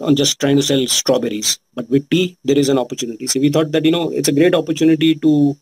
on 0.00 0.14
just 0.14 0.38
trying 0.38 0.56
to 0.56 0.62
sell 0.62 0.86
strawberries. 0.86 1.58
But 1.74 1.88
with 1.88 2.08
tea, 2.10 2.36
there 2.44 2.58
is 2.58 2.68
an 2.68 2.78
opportunity. 2.78 3.26
So 3.26 3.40
we 3.40 3.48
thought 3.48 3.72
that 3.72 3.84
you 3.84 3.90
know 3.90 4.10
it's 4.10 4.28
a 4.28 4.38
great 4.40 4.54
opportunity 4.54 5.14
to 5.16 5.56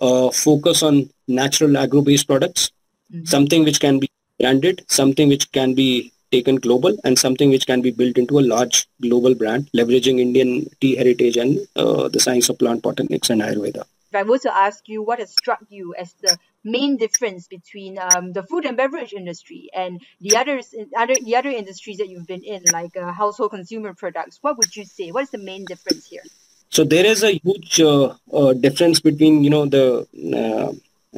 uh, 0.00 0.30
focus 0.30 0.82
on 0.82 1.08
natural 1.28 1.76
agro-based 1.76 2.26
products, 2.26 2.72
mm-hmm. 3.12 3.24
something 3.24 3.64
which 3.64 3.80
can 3.80 4.00
be 4.00 4.10
branded, 4.40 4.84
something 4.88 5.28
which 5.28 5.50
can 5.52 5.74
be 5.74 6.12
taken 6.32 6.56
global, 6.56 6.96
and 7.04 7.18
something 7.18 7.50
which 7.50 7.66
can 7.66 7.80
be 7.80 7.90
built 7.90 8.18
into 8.18 8.38
a 8.38 8.46
large 8.54 8.86
global 9.00 9.34
brand, 9.34 9.70
leveraging 9.76 10.18
Indian 10.18 10.66
tea 10.80 10.96
heritage 10.96 11.36
and 11.36 11.58
uh, 11.76 12.08
the 12.08 12.18
science 12.18 12.48
of 12.48 12.58
plant 12.58 12.82
botanics 12.82 13.30
and 13.30 13.42
Ayurveda 13.42 13.84
if 14.12 14.16
I 14.16 14.22
were 14.24 14.38
to 14.38 14.54
ask 14.54 14.88
you 14.88 15.02
what 15.02 15.20
has 15.20 15.30
struck 15.30 15.60
you 15.70 15.94
as 15.94 16.12
the 16.20 16.36
main 16.64 16.96
difference 16.96 17.48
between 17.48 17.98
um, 17.98 18.32
the 18.32 18.42
food 18.42 18.64
and 18.64 18.76
beverage 18.76 19.12
industry 19.12 19.68
and 19.74 20.00
the 20.20 20.36
others, 20.36 20.74
other 20.96 21.14
the 21.24 21.36
other 21.36 21.50
industries 21.50 21.98
that 21.98 22.08
you've 22.08 22.26
been 22.26 22.42
in, 22.42 22.62
like 22.72 22.96
uh, 22.96 23.12
household 23.12 23.50
consumer 23.50 23.94
products, 23.94 24.38
what 24.42 24.56
would 24.56 24.74
you 24.76 24.84
say? 24.84 25.10
What 25.10 25.24
is 25.24 25.30
the 25.30 25.38
main 25.38 25.64
difference 25.64 26.06
here? 26.06 26.22
So 26.70 26.84
there 26.84 27.04
is 27.04 27.22
a 27.22 27.32
huge 27.32 27.80
uh, 27.80 28.14
uh, 28.32 28.52
difference 28.54 29.00
between 29.00 29.44
you 29.44 29.50
know 29.50 29.66
the 29.66 30.06
uh, 30.34 30.72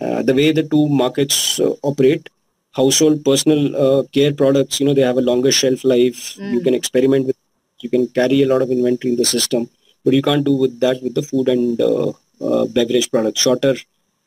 uh, 0.04 0.22
the 0.22 0.34
way 0.34 0.52
the 0.52 0.64
two 0.64 0.88
markets 0.88 1.60
uh, 1.60 1.74
operate. 1.82 2.28
Household 2.72 3.24
personal 3.24 4.02
care 4.08 4.32
products, 4.32 4.80
you 4.80 4.86
know, 4.86 4.94
they 4.94 5.02
have 5.02 5.16
a 5.16 5.20
longer 5.20 5.52
shelf 5.52 5.84
life. 5.84 6.34
Mm. 6.34 6.54
You 6.54 6.60
can 6.60 6.74
experiment 6.74 7.28
with, 7.28 7.36
you 7.78 7.88
can 7.88 8.08
carry 8.08 8.42
a 8.42 8.46
lot 8.46 8.62
of 8.62 8.70
inventory 8.72 9.12
in 9.12 9.16
the 9.16 9.24
system 9.24 9.70
but 10.04 10.14
you 10.14 10.22
can't 10.22 10.44
do 10.44 10.52
with 10.52 10.78
that 10.80 11.02
with 11.02 11.14
the 11.14 11.22
food 11.22 11.48
and 11.48 11.80
uh, 11.80 12.12
uh, 12.40 12.66
beverage 12.66 13.10
products. 13.10 13.40
Shorter 13.40 13.74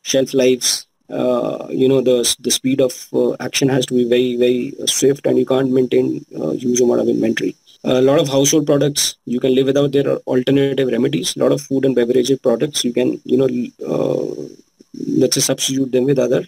shelf 0.02 0.34
lives. 0.34 0.87
Uh, 1.10 1.68
you 1.70 1.88
know 1.88 2.02
the 2.02 2.18
the 2.40 2.52
speed 2.52 2.82
of 2.82 2.94
uh, 3.14 3.34
action 3.40 3.70
has 3.70 3.86
to 3.86 3.94
be 3.94 4.04
very 4.04 4.36
very 4.36 4.74
swift, 4.88 5.26
and 5.26 5.38
you 5.38 5.46
can't 5.46 5.72
maintain 5.72 6.26
a 6.36 6.54
huge 6.54 6.82
amount 6.82 7.02
of 7.02 7.08
inventory. 7.08 7.56
A 7.84 8.02
lot 8.02 8.20
of 8.20 8.28
household 8.28 8.66
products 8.66 9.16
you 9.26 9.40
can 9.40 9.56
live 9.56 9.68
without. 9.68 9.92
There 9.92 10.10
are 10.10 10.18
alternative 10.28 10.90
remedies. 10.90 11.36
A 11.36 11.40
lot 11.40 11.54
of 11.54 11.62
food 11.62 11.86
and 11.86 11.96
beverage 11.96 12.32
products 12.42 12.84
you 12.84 12.92
can 12.92 13.22
you 13.24 13.38
know 13.38 13.48
let's 15.06 15.36
say 15.36 15.42
substitute 15.42 15.92
them 15.92 16.06
with 16.06 16.20
other 16.20 16.46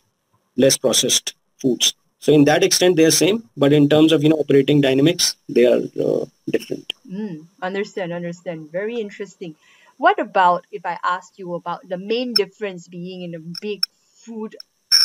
less 0.58 0.78
processed 0.78 1.34
foods. 1.62 1.94
So 2.20 2.34
in 2.34 2.44
that 2.46 2.64
extent, 2.64 2.98
they 2.98 3.06
are 3.06 3.12
same, 3.12 3.50
but 3.56 3.72
in 3.72 3.88
terms 3.88 4.12
of 4.12 4.24
you 4.24 4.30
know 4.30 4.38
operating 4.38 4.82
dynamics, 4.82 5.36
they 5.48 5.66
are 5.66 5.82
uh, 6.06 6.26
different. 6.50 6.94
Mm, 7.10 7.46
understand, 7.62 8.12
understand. 8.12 8.72
Very 8.72 9.00
interesting. 9.00 9.56
What 9.98 10.20
about 10.20 10.66
if 10.72 10.86
I 10.86 10.98
asked 11.04 11.40
you 11.40 11.54
about 11.56 11.88
the 11.88 11.98
main 11.98 12.34
difference 12.34 12.88
being 12.88 13.22
in 13.22 13.36
a 13.36 13.40
big 13.62 13.86
food 14.26 14.56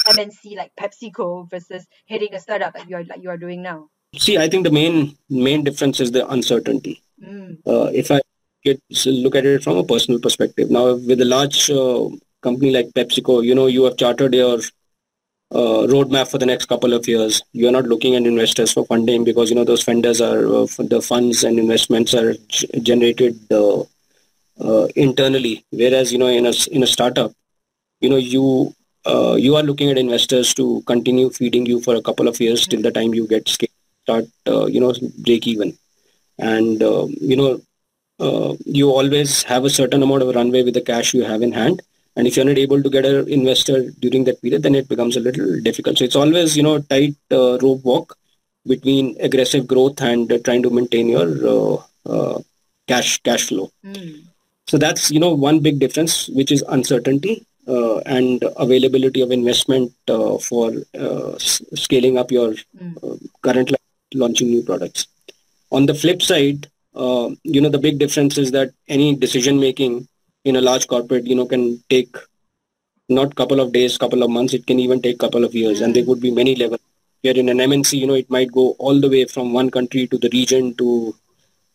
MNC 0.08 0.56
like 0.56 0.72
PepsiCo 0.80 1.48
versus 1.50 1.86
heading 2.06 2.34
a 2.34 2.40
startup 2.40 2.74
like 2.74 2.88
you 2.88 2.96
are 2.96 3.04
like 3.04 3.22
you 3.22 3.30
are 3.30 3.38
doing 3.38 3.62
now? 3.62 3.88
See, 4.16 4.38
I 4.38 4.48
think 4.48 4.64
the 4.64 4.70
main 4.70 5.16
main 5.30 5.64
difference 5.64 6.00
is 6.00 6.12
the 6.12 6.28
uncertainty. 6.28 7.02
Mm. 7.22 7.58
Uh, 7.66 7.90
if 7.92 8.10
I 8.10 8.20
get 8.64 8.80
look 9.06 9.34
at 9.34 9.46
it 9.46 9.64
from 9.64 9.76
a 9.78 9.84
personal 9.84 10.20
perspective, 10.20 10.70
now 10.70 10.94
with 10.94 11.20
a 11.20 11.24
large 11.24 11.70
uh, 11.70 12.08
company 12.42 12.70
like 12.70 12.92
PepsiCo, 12.94 13.44
you 13.44 13.54
know, 13.54 13.66
you 13.66 13.84
have 13.84 13.96
chartered 13.96 14.34
your 14.34 14.58
uh, 15.52 15.86
roadmap 15.92 16.28
for 16.28 16.38
the 16.38 16.46
next 16.46 16.66
couple 16.66 16.92
of 16.92 17.08
years. 17.08 17.42
You're 17.52 17.72
not 17.72 17.84
looking 17.84 18.14
at 18.16 18.26
investors 18.26 18.72
for 18.72 18.86
funding 18.86 19.24
because 19.24 19.50
you 19.50 19.56
know 19.56 19.64
those 19.64 19.84
funders 19.84 20.20
are 20.20 20.46
uh, 20.46 20.88
the 20.88 21.00
funds 21.00 21.44
and 21.44 21.58
investments 21.58 22.14
are 22.14 22.34
g- 22.48 22.68
generated 22.82 23.38
uh, 23.50 23.80
uh, 24.60 24.86
internally. 24.96 25.64
Whereas 25.70 26.12
you 26.12 26.18
know 26.18 26.26
in 26.26 26.46
a 26.46 26.52
in 26.70 26.82
a 26.82 26.86
startup, 26.86 27.32
you 28.00 28.08
know 28.08 28.16
you 28.16 28.74
uh, 29.06 29.34
you 29.34 29.56
are 29.56 29.62
looking 29.62 29.90
at 29.90 29.98
investors 29.98 30.54
to 30.54 30.82
continue 30.86 31.30
feeding 31.30 31.66
you 31.66 31.80
for 31.80 31.94
a 31.94 32.02
couple 32.02 32.28
of 32.28 32.40
years 32.40 32.66
till 32.66 32.82
the 32.82 32.90
time 32.90 33.14
you 33.14 33.26
get 33.26 33.48
scale, 33.48 33.68
start 34.02 34.24
uh, 34.46 34.66
you 34.66 34.80
know 34.80 34.94
break 35.18 35.46
even, 35.46 35.76
and 36.38 36.80
you 37.20 37.36
know 37.36 37.60
you 38.64 38.90
always 38.90 39.42
have 39.42 39.64
a 39.64 39.70
certain 39.70 40.02
amount 40.02 40.22
of 40.22 40.34
runway 40.34 40.62
with 40.62 40.74
the 40.74 40.80
cash 40.80 41.14
you 41.14 41.24
have 41.24 41.42
in 41.42 41.52
hand. 41.52 41.82
And 42.16 42.28
if 42.28 42.36
you're 42.36 42.44
not 42.44 42.58
able 42.58 42.80
to 42.80 42.88
get 42.88 43.04
an 43.04 43.28
investor 43.28 43.90
during 43.98 44.24
that 44.24 44.40
period 44.40 44.62
then 44.62 44.74
it 44.74 44.88
becomes 44.88 45.16
a 45.16 45.20
little 45.20 45.60
difficult. 45.60 45.98
So 45.98 46.04
it's 46.04 46.16
always 46.16 46.56
you 46.56 46.62
know 46.62 46.78
tight 46.80 47.16
uh, 47.30 47.58
rope 47.58 47.84
walk 47.84 48.16
between 48.66 49.16
aggressive 49.20 49.66
growth 49.66 50.00
and 50.00 50.30
uh, 50.32 50.38
trying 50.44 50.62
to 50.62 50.70
maintain 50.70 51.08
your 51.08 51.28
uh, 51.54 51.82
uh 52.06 52.38
cash 52.86 53.22
cash 53.22 53.48
flow. 53.48 53.70
Mm. 53.84 54.24
so 54.66 54.78
that's 54.78 55.10
you 55.10 55.20
know 55.20 55.34
one 55.34 55.60
big 55.60 55.78
difference 55.78 56.28
which 56.28 56.50
is 56.52 56.62
uncertainty 56.68 57.46
uh, 57.68 57.98
and 58.00 58.44
availability 58.56 59.20
of 59.20 59.30
investment 59.30 59.92
uh, 60.08 60.38
for 60.38 60.72
s- 60.94 61.62
scaling 61.74 62.18
up 62.18 62.30
your 62.30 62.54
mm. 62.80 63.28
current 63.42 63.72
launching 64.14 64.48
new 64.48 64.62
products 64.62 65.06
on 65.72 65.86
the 65.86 65.94
flip 65.94 66.22
side 66.22 66.68
you 67.42 67.60
know 67.60 67.68
the 67.68 67.84
big 67.86 67.98
difference 67.98 68.38
is 68.38 68.52
that 68.52 68.72
any 68.88 69.14
decision 69.16 69.58
making 69.58 70.06
in 70.44 70.56
a 70.56 70.60
large 70.60 70.86
corporate, 70.86 71.26
you 71.26 71.34
know, 71.34 71.46
can 71.46 71.82
take 71.88 72.14
not 73.08 73.34
couple 73.34 73.60
of 73.60 73.72
days, 73.72 73.98
couple 73.98 74.22
of 74.22 74.30
months. 74.30 74.54
It 74.54 74.66
can 74.66 74.78
even 74.78 75.00
take 75.00 75.18
couple 75.18 75.44
of 75.44 75.54
years, 75.54 75.80
mm. 75.80 75.84
and 75.84 75.96
there 75.96 76.04
would 76.04 76.20
be 76.20 76.30
many 76.30 76.54
levels. 76.54 76.80
Here 77.22 77.34
in 77.34 77.48
an 77.48 77.58
MNC, 77.58 77.98
you 77.98 78.06
know, 78.06 78.14
it 78.14 78.28
might 78.28 78.52
go 78.52 78.76
all 78.78 79.00
the 79.00 79.08
way 79.08 79.24
from 79.24 79.52
one 79.52 79.70
country 79.70 80.06
to 80.08 80.18
the 80.18 80.28
region 80.32 80.74
to 80.74 81.14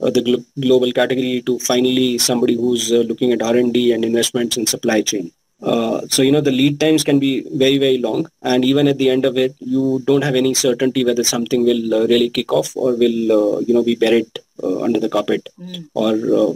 uh, 0.01 0.11
the 0.11 0.21
glo- 0.21 0.45
global 0.59 0.91
category 0.91 1.41
to 1.47 1.57
finally 1.59 2.19
somebody 2.19 2.55
who's 2.55 2.91
uh, 2.91 2.97
looking 2.97 3.31
at 3.33 3.41
R&D 3.41 3.91
and 3.91 4.05
investments 4.05 4.57
in 4.57 4.67
supply 4.67 5.01
chain. 5.01 5.31
Uh, 5.61 6.07
so 6.07 6.21
you 6.21 6.31
know 6.31 6.39
the 6.39 6.51
lead 6.51 6.79
times 6.79 7.03
can 7.03 7.19
be 7.19 7.45
very 7.57 7.77
very 7.77 7.97
long, 7.97 8.29
and 8.43 8.63
even 8.63 8.87
at 8.87 8.97
the 8.97 9.09
end 9.09 9.25
of 9.25 9.37
it, 9.37 9.53
you 9.59 10.01
don't 10.05 10.23
have 10.23 10.35
any 10.35 10.53
certainty 10.53 11.03
whether 11.03 11.23
something 11.23 11.63
will 11.63 11.93
uh, 11.93 12.07
really 12.07 12.29
kick 12.29 12.53
off 12.53 12.75
or 12.77 12.95
will 12.95 13.31
uh, 13.31 13.59
you 13.59 13.73
know 13.73 13.83
be 13.83 13.95
buried 13.95 14.29
uh, 14.63 14.79
under 14.81 14.99
the 14.99 15.09
carpet 15.09 15.49
mm. 15.59 15.85
or 15.93 16.13
uh, 16.13 16.53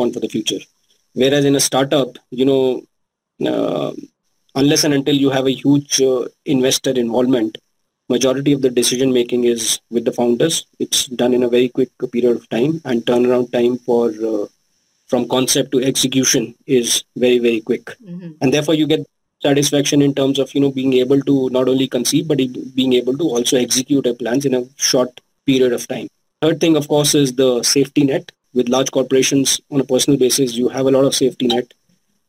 on 0.00 0.12
for 0.12 0.20
the 0.20 0.28
future. 0.28 0.60
Whereas 1.12 1.44
in 1.44 1.54
a 1.54 1.60
startup, 1.60 2.16
you 2.30 2.44
know, 2.44 2.82
uh, 3.46 3.92
unless 4.54 4.84
and 4.84 4.94
until 4.94 5.14
you 5.14 5.30
have 5.30 5.46
a 5.46 5.52
huge 5.52 6.00
uh, 6.00 6.26
investor 6.46 6.90
involvement, 6.90 7.58
majority 8.08 8.52
of 8.52 8.62
the 8.62 8.70
decision 8.70 9.12
making 9.12 9.44
is 9.44 9.80
with 9.90 10.04
the 10.04 10.12
founders. 10.12 10.66
It's 10.78 11.06
done 11.06 11.34
in 11.34 11.42
a 11.42 11.48
very 11.48 11.68
quick 11.68 11.90
period 12.12 12.36
of 12.36 12.48
time, 12.48 12.80
and 12.84 13.02
turnaround 13.02 13.52
time 13.52 13.78
for 13.78 14.08
uh, 14.08 14.46
from 15.06 15.28
concept 15.28 15.72
to 15.72 15.82
execution 15.82 16.54
is 16.66 17.04
very 17.16 17.38
very 17.38 17.60
quick, 17.60 17.84
mm-hmm. 18.04 18.30
and 18.40 18.52
therefore 18.52 18.74
you 18.74 18.86
get 18.86 19.06
satisfaction 19.42 20.02
in 20.02 20.14
terms 20.14 20.38
of 20.38 20.54
you 20.54 20.60
know 20.60 20.72
being 20.72 20.94
able 20.94 21.20
to 21.20 21.48
not 21.50 21.68
only 21.68 21.86
conceive 21.86 22.26
but 22.26 22.38
being 22.74 22.94
able 22.94 23.16
to 23.16 23.24
also 23.24 23.56
execute 23.56 24.06
a 24.06 24.14
plans 24.14 24.44
in 24.44 24.54
a 24.54 24.64
short 24.76 25.20
period 25.44 25.72
of 25.72 25.86
time. 25.86 26.08
Third 26.42 26.60
thing, 26.60 26.76
of 26.76 26.88
course, 26.88 27.14
is 27.14 27.34
the 27.34 27.62
safety 27.62 28.04
net 28.04 28.32
with 28.56 28.70
large 28.70 28.90
corporations 28.90 29.60
on 29.70 29.80
a 29.80 29.84
personal 29.84 30.18
basis, 30.18 30.54
you 30.54 30.68
have 30.68 30.86
a 30.86 30.90
lot 30.90 31.04
of 31.04 31.14
safety 31.14 31.46
net. 31.46 31.72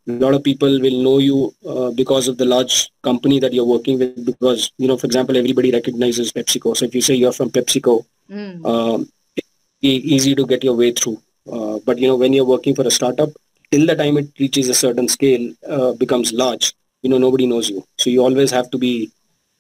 A 0.10 0.12
lot 0.12 0.34
of 0.34 0.44
people 0.44 0.80
will 0.80 1.02
know 1.02 1.18
you 1.18 1.54
uh, 1.68 1.92
because 1.92 2.28
of 2.28 2.38
the 2.38 2.46
large 2.46 2.90
company 3.02 3.40
that 3.40 3.54
you're 3.54 3.66
working 3.66 3.98
with. 3.98 4.26
Because 4.26 4.72
you 4.78 4.88
know, 4.88 4.98
for 4.98 5.06
example, 5.06 5.38
everybody 5.38 5.72
recognizes 5.72 6.32
PepsiCo. 6.32 6.76
So 6.78 6.86
if 6.86 6.96
you 6.96 7.02
say 7.02 7.16
you're 7.16 7.34
from 7.34 7.50
PepsiCo, 7.50 8.06
mm. 8.30 8.66
um, 8.66 9.10
it's 9.36 9.48
easy 9.82 10.36
to 10.36 10.46
get 10.46 10.64
your 10.64 10.76
way 10.76 10.92
through. 10.92 11.22
Uh, 11.52 11.80
but 11.86 11.98
you 11.98 12.08
know, 12.08 12.16
when 12.16 12.34
you're 12.34 12.46
working 12.46 12.76
for 12.76 12.86
a 12.88 12.92
startup, 12.92 13.30
till 13.72 13.86
the 13.86 13.96
time 13.96 14.18
it 14.18 14.30
reaches 14.40 14.70
a 14.70 14.74
certain 14.74 15.08
scale, 15.08 15.54
uh, 15.68 15.94
becomes 15.94 16.34
large. 16.34 16.74
You 17.02 17.10
know, 17.10 17.18
nobody 17.18 17.48
knows 17.48 17.70
you. 17.70 17.86
So 17.98 18.10
you 18.10 18.22
always 18.22 18.52
have 18.52 18.70
to 18.72 18.78
be 18.78 19.12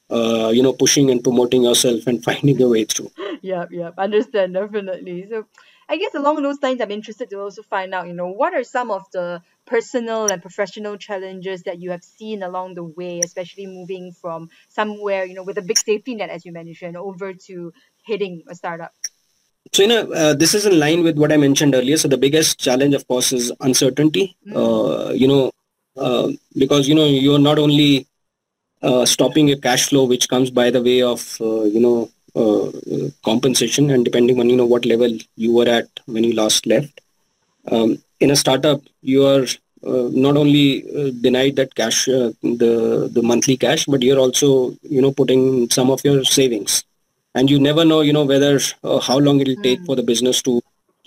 uh, 0.10 0.52
you 0.54 0.64
know, 0.64 0.74
pushing 0.74 1.10
and 1.12 1.24
promoting 1.24 1.64
yourself 1.64 2.08
and 2.08 2.24
finding 2.28 2.58
your 2.58 2.70
way 2.70 2.86
through. 2.86 3.12
Yep, 3.42 3.72
yep. 3.72 3.94
Understand, 3.98 4.54
definitely. 4.54 5.28
So 5.30 5.46
I 5.90 5.98
guess 5.98 6.16
along 6.16 6.42
those 6.42 6.62
lines, 6.62 6.82
I'm 6.82 6.92
interested 6.92 7.30
to 7.30 7.40
also 7.40 7.62
find 7.62 7.94
out, 7.94 8.08
you 8.08 8.14
know, 8.14 8.28
what 8.28 8.54
are 8.54 8.64
some 8.64 8.92
of 8.92 9.04
the 9.12 9.42
personal 9.66 10.28
and 10.32 10.42
professional 10.42 10.98
challenges 10.98 11.64
that 11.64 11.80
you 11.80 11.92
have 11.92 12.04
seen 12.04 12.44
along 12.44 12.76
the 12.76 12.84
way, 12.84 13.20
especially 13.24 13.68
moving 13.68 14.12
from 14.12 14.50
somewhere, 14.70 15.26
you 15.26 15.34
know, 15.34 15.44
with 15.44 15.58
a 15.58 15.62
big 15.62 15.78
safety 15.78 16.16
net, 16.16 16.30
as 16.30 16.46
you 16.46 16.52
mentioned, 16.52 16.98
over 16.98 17.34
to 17.34 17.74
hitting 18.04 18.44
a 18.48 18.56
startup? 18.56 18.94
So, 19.74 19.84
you 19.84 19.88
know, 19.90 20.12
uh, 20.12 20.34
this 20.34 20.54
is 20.54 20.66
in 20.66 20.80
line 20.80 21.04
with 21.04 21.18
what 21.18 21.32
I 21.32 21.38
mentioned 21.38 21.76
earlier. 21.76 21.98
So, 21.98 22.08
the 22.08 22.18
biggest 22.18 22.60
challenge, 22.60 22.94
of 22.94 23.08
course, 23.08 23.32
is 23.32 23.52
uncertainty. 23.62 24.36
Mm. 24.48 24.56
Uh, 24.56 25.14
you 25.14 25.28
know, 25.28 25.52
uh, 25.98 26.30
because, 26.58 26.88
you 26.88 26.96
know, 26.96 27.06
you're 27.06 27.40
not 27.40 27.60
only 27.60 28.08
uh, 28.82 29.06
stopping 29.06 29.48
your 29.48 29.58
cash 29.58 29.90
flow, 29.90 30.06
which 30.06 30.30
comes 30.30 30.50
by 30.52 30.70
the 30.70 30.82
way 30.82 31.02
of, 31.02 31.38
uh, 31.42 31.64
you 31.64 31.80
know, 31.80 32.10
uh, 32.38 32.72
compensation 33.24 33.90
and 33.90 34.06
depending 34.06 34.40
on 34.40 34.50
you 34.50 34.56
know 34.56 34.66
what 34.66 34.86
level 34.86 35.12
you 35.36 35.52
were 35.54 35.68
at 35.68 35.88
when 36.06 36.24
you 36.24 36.34
last 36.34 36.68
left 36.68 37.02
um, 37.72 37.98
in 38.20 38.30
a 38.32 38.36
startup 38.36 38.82
you 39.02 39.26
are 39.26 39.46
uh, 39.86 40.10
not 40.12 40.38
only 40.38 40.84
uh, 40.96 41.10
denied 41.22 41.56
that 41.56 41.74
cash 41.74 42.08
uh, 42.08 42.30
the 42.64 43.10
the 43.12 43.24
monthly 43.24 43.58
cash 43.58 43.86
but 43.86 44.04
you're 44.04 44.20
also 44.20 44.50
you 44.84 45.02
know 45.02 45.12
putting 45.12 45.70
some 45.70 45.90
of 45.90 46.04
your 46.04 46.24
savings 46.24 46.84
and 47.38 47.52
you 47.52 47.60
never 47.60 47.84
know 47.86 48.02
you 48.08 48.14
know 48.18 48.26
whether 48.32 48.54
uh, 48.84 49.00
how 49.08 49.18
long 49.26 49.40
it'll 49.42 49.64
take 49.68 49.82
for 49.88 49.96
the 49.96 50.06
business 50.12 50.42
to 50.48 50.62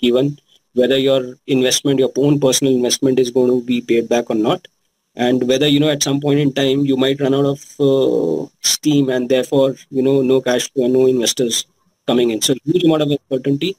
even 0.09 0.37
whether 0.73 0.97
your 0.97 1.21
investment 1.55 1.99
your 1.99 2.11
own 2.15 2.39
personal 2.45 2.73
investment 2.73 3.19
is 3.23 3.31
going 3.37 3.49
to 3.53 3.61
be 3.71 3.81
paid 3.81 4.07
back 4.07 4.29
or 4.29 4.35
not. 4.35 4.67
And 5.15 5.45
whether 5.47 5.67
you 5.67 5.79
know 5.81 5.89
at 5.89 6.03
some 6.03 6.21
point 6.21 6.39
in 6.39 6.53
time 6.53 6.85
you 6.85 6.95
might 6.95 7.19
run 7.19 7.33
out 7.33 7.45
of 7.53 7.59
uh, 7.87 8.47
steam 8.61 9.09
and 9.09 9.27
therefore 9.27 9.75
you 9.89 10.01
know 10.01 10.21
no 10.21 10.39
cash 10.41 10.71
flow 10.71 10.87
no 10.87 11.05
investors 11.07 11.65
coming 12.07 12.31
in. 12.31 12.41
So 12.41 12.55
huge 12.63 12.85
amount 12.85 13.01
of 13.01 13.11
uncertainty 13.11 13.75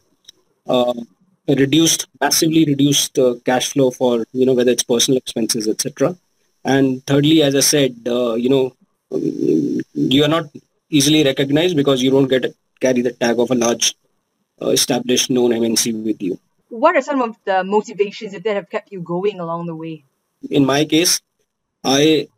uh, 0.68 0.92
reduced 1.48 2.06
massively 2.20 2.66
reduced 2.66 3.18
uh, 3.18 3.34
cash 3.46 3.72
flow 3.72 3.90
for 3.90 4.26
you 4.32 4.44
know 4.46 4.52
whether 4.52 4.72
it's 4.72 4.84
personal 4.84 5.16
expenses 5.18 5.66
etc 5.66 6.16
and 6.64 7.04
thirdly 7.08 7.42
as 7.42 7.56
i 7.56 7.60
said 7.60 7.96
uh, 8.06 8.34
you 8.34 8.48
know 8.48 8.64
you 10.12 10.22
are 10.24 10.28
not 10.28 10.44
easily 10.98 11.24
recognized 11.30 11.76
because 11.82 12.06
you 12.06 12.12
don't 12.14 12.32
get 12.36 12.46
carry 12.84 13.02
the 13.08 13.14
tag 13.24 13.44
of 13.44 13.50
a 13.50 13.58
large 13.64 13.94
uh, 14.62 14.70
established 14.78 15.30
known 15.36 15.58
mnc 15.58 15.84
with 16.08 16.22
you 16.28 16.38
what 16.84 16.96
are 16.98 17.06
some 17.10 17.22
of 17.28 17.36
the 17.50 17.58
motivations 17.76 18.32
that 18.32 18.54
have 18.60 18.70
kept 18.76 18.96
you 18.96 19.00
going 19.14 19.40
along 19.46 19.66
the 19.72 19.78
way 19.84 19.96
in 20.50 20.64
my 20.64 20.84
case, 20.84 21.20
I 21.84 22.28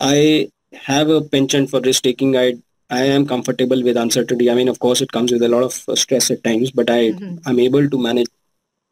I 0.00 0.50
have 0.74 1.08
a 1.08 1.20
penchant 1.20 1.70
for 1.70 1.80
risk 1.80 2.02
taking. 2.02 2.36
I 2.36 2.58
I 2.90 3.04
am 3.04 3.26
comfortable 3.26 3.82
with 3.82 3.96
uncertainty. 3.96 4.50
I 4.50 4.54
mean, 4.54 4.68
of 4.68 4.78
course, 4.78 5.00
it 5.00 5.12
comes 5.12 5.32
with 5.32 5.42
a 5.42 5.48
lot 5.48 5.62
of 5.62 5.84
uh, 5.88 5.96
stress 5.96 6.30
at 6.30 6.44
times, 6.44 6.70
but 6.70 6.90
I 6.90 7.12
mm-hmm. 7.12 7.36
I'm 7.46 7.58
able 7.58 7.88
to 7.88 7.98
manage 7.98 8.28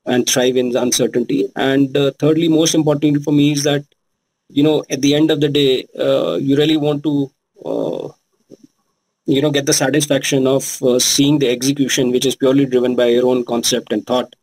and 0.06 0.28
thrive 0.28 0.56
in 0.56 0.74
uncertainty. 0.76 1.48
And 1.56 1.96
uh, 1.96 2.12
thirdly, 2.18 2.48
most 2.48 2.74
importantly 2.74 3.22
for 3.22 3.32
me 3.32 3.52
is 3.52 3.64
that 3.64 3.84
you 4.48 4.62
know 4.62 4.84
at 4.90 5.00
the 5.02 5.14
end 5.14 5.30
of 5.30 5.40
the 5.40 5.48
day, 5.48 5.86
uh, 5.98 6.34
you 6.34 6.56
really 6.56 6.76
want 6.76 7.02
to 7.04 7.30
uh, 7.64 8.08
you 9.26 9.42
know 9.42 9.50
get 9.50 9.66
the 9.66 9.72
satisfaction 9.72 10.46
of 10.46 10.82
uh, 10.82 10.98
seeing 10.98 11.38
the 11.38 11.48
execution, 11.48 12.10
which 12.10 12.26
is 12.26 12.36
purely 12.36 12.66
driven 12.66 12.96
by 12.96 13.06
your 13.06 13.26
own 13.26 13.44
concept 13.44 13.92
and 13.92 14.06
thought 14.06 14.34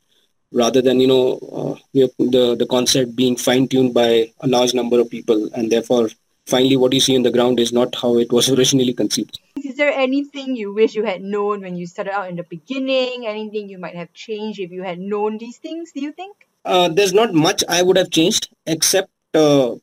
rather 0.51 0.81
than 0.81 1.00
you 1.00 1.07
know 1.07 1.39
uh, 1.51 1.75
the 1.93 2.55
the 2.55 2.67
concept 2.69 3.15
being 3.15 3.36
fine 3.36 3.67
tuned 3.67 3.93
by 3.93 4.31
a 4.39 4.48
large 4.48 4.74
number 4.74 5.00
of 5.00 5.10
people, 5.10 5.50
and 5.53 5.72
therefore 5.72 6.10
finally 6.46 6.77
what 6.77 6.93
you 6.93 7.00
see 7.01 7.15
on 7.15 7.24
the 7.24 7.31
ground 7.31 7.60
is 7.60 7.74
not 7.74 7.93
how 7.96 8.17
it 8.17 8.31
was 8.31 8.50
originally 8.57 8.93
conceived. 8.93 9.39
Is 9.63 9.75
there 9.75 9.91
anything 9.91 10.55
you 10.55 10.74
wish 10.74 10.96
you 10.96 11.05
had 11.05 11.22
known 11.22 11.62
when 11.62 11.75
you 11.75 11.86
started 11.86 12.13
out 12.13 12.29
in 12.29 12.36
the 12.36 12.43
beginning? 12.43 13.27
Anything 13.27 13.69
you 13.69 13.77
might 13.77 13.96
have 13.96 14.13
changed 14.13 14.60
if 14.60 14.72
you 14.72 14.84
had 14.84 15.00
known 15.00 15.38
these 15.38 15.57
things? 15.57 15.91
Do 15.91 16.01
you 16.01 16.12
think? 16.12 16.48
Uh, 16.65 16.89
there's 16.89 17.13
not 17.13 17.34
much 17.34 17.63
I 17.69 17.81
would 17.81 17.98
have 17.98 18.12
changed, 18.12 18.50
except 18.65 19.10
uh, 19.34 19.75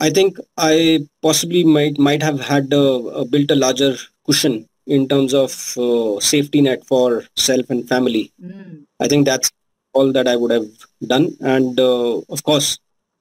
I 0.00 0.10
think 0.10 0.38
I 0.56 1.06
possibly 1.22 1.64
might 1.64 1.98
might 1.98 2.22
have 2.22 2.40
had 2.40 2.72
uh, 2.72 3.24
built 3.24 3.50
a 3.50 3.56
larger 3.56 3.96
cushion 4.28 4.56
in 4.86 5.06
terms 5.12 5.34
of 5.34 5.52
uh, 5.86 6.20
safety 6.20 6.60
net 6.66 6.84
for 6.84 7.24
self 7.36 7.70
and 7.70 7.88
family. 7.88 8.24
Mm. 8.42 8.84
I 9.00 9.08
think 9.08 9.26
that's 9.26 9.50
all 9.92 10.12
that 10.12 10.28
I 10.28 10.36
would 10.36 10.50
have 10.50 10.68
done, 11.14 11.26
and 11.40 11.78
uh, 11.80 12.18
of 12.36 12.42
course, 12.44 12.78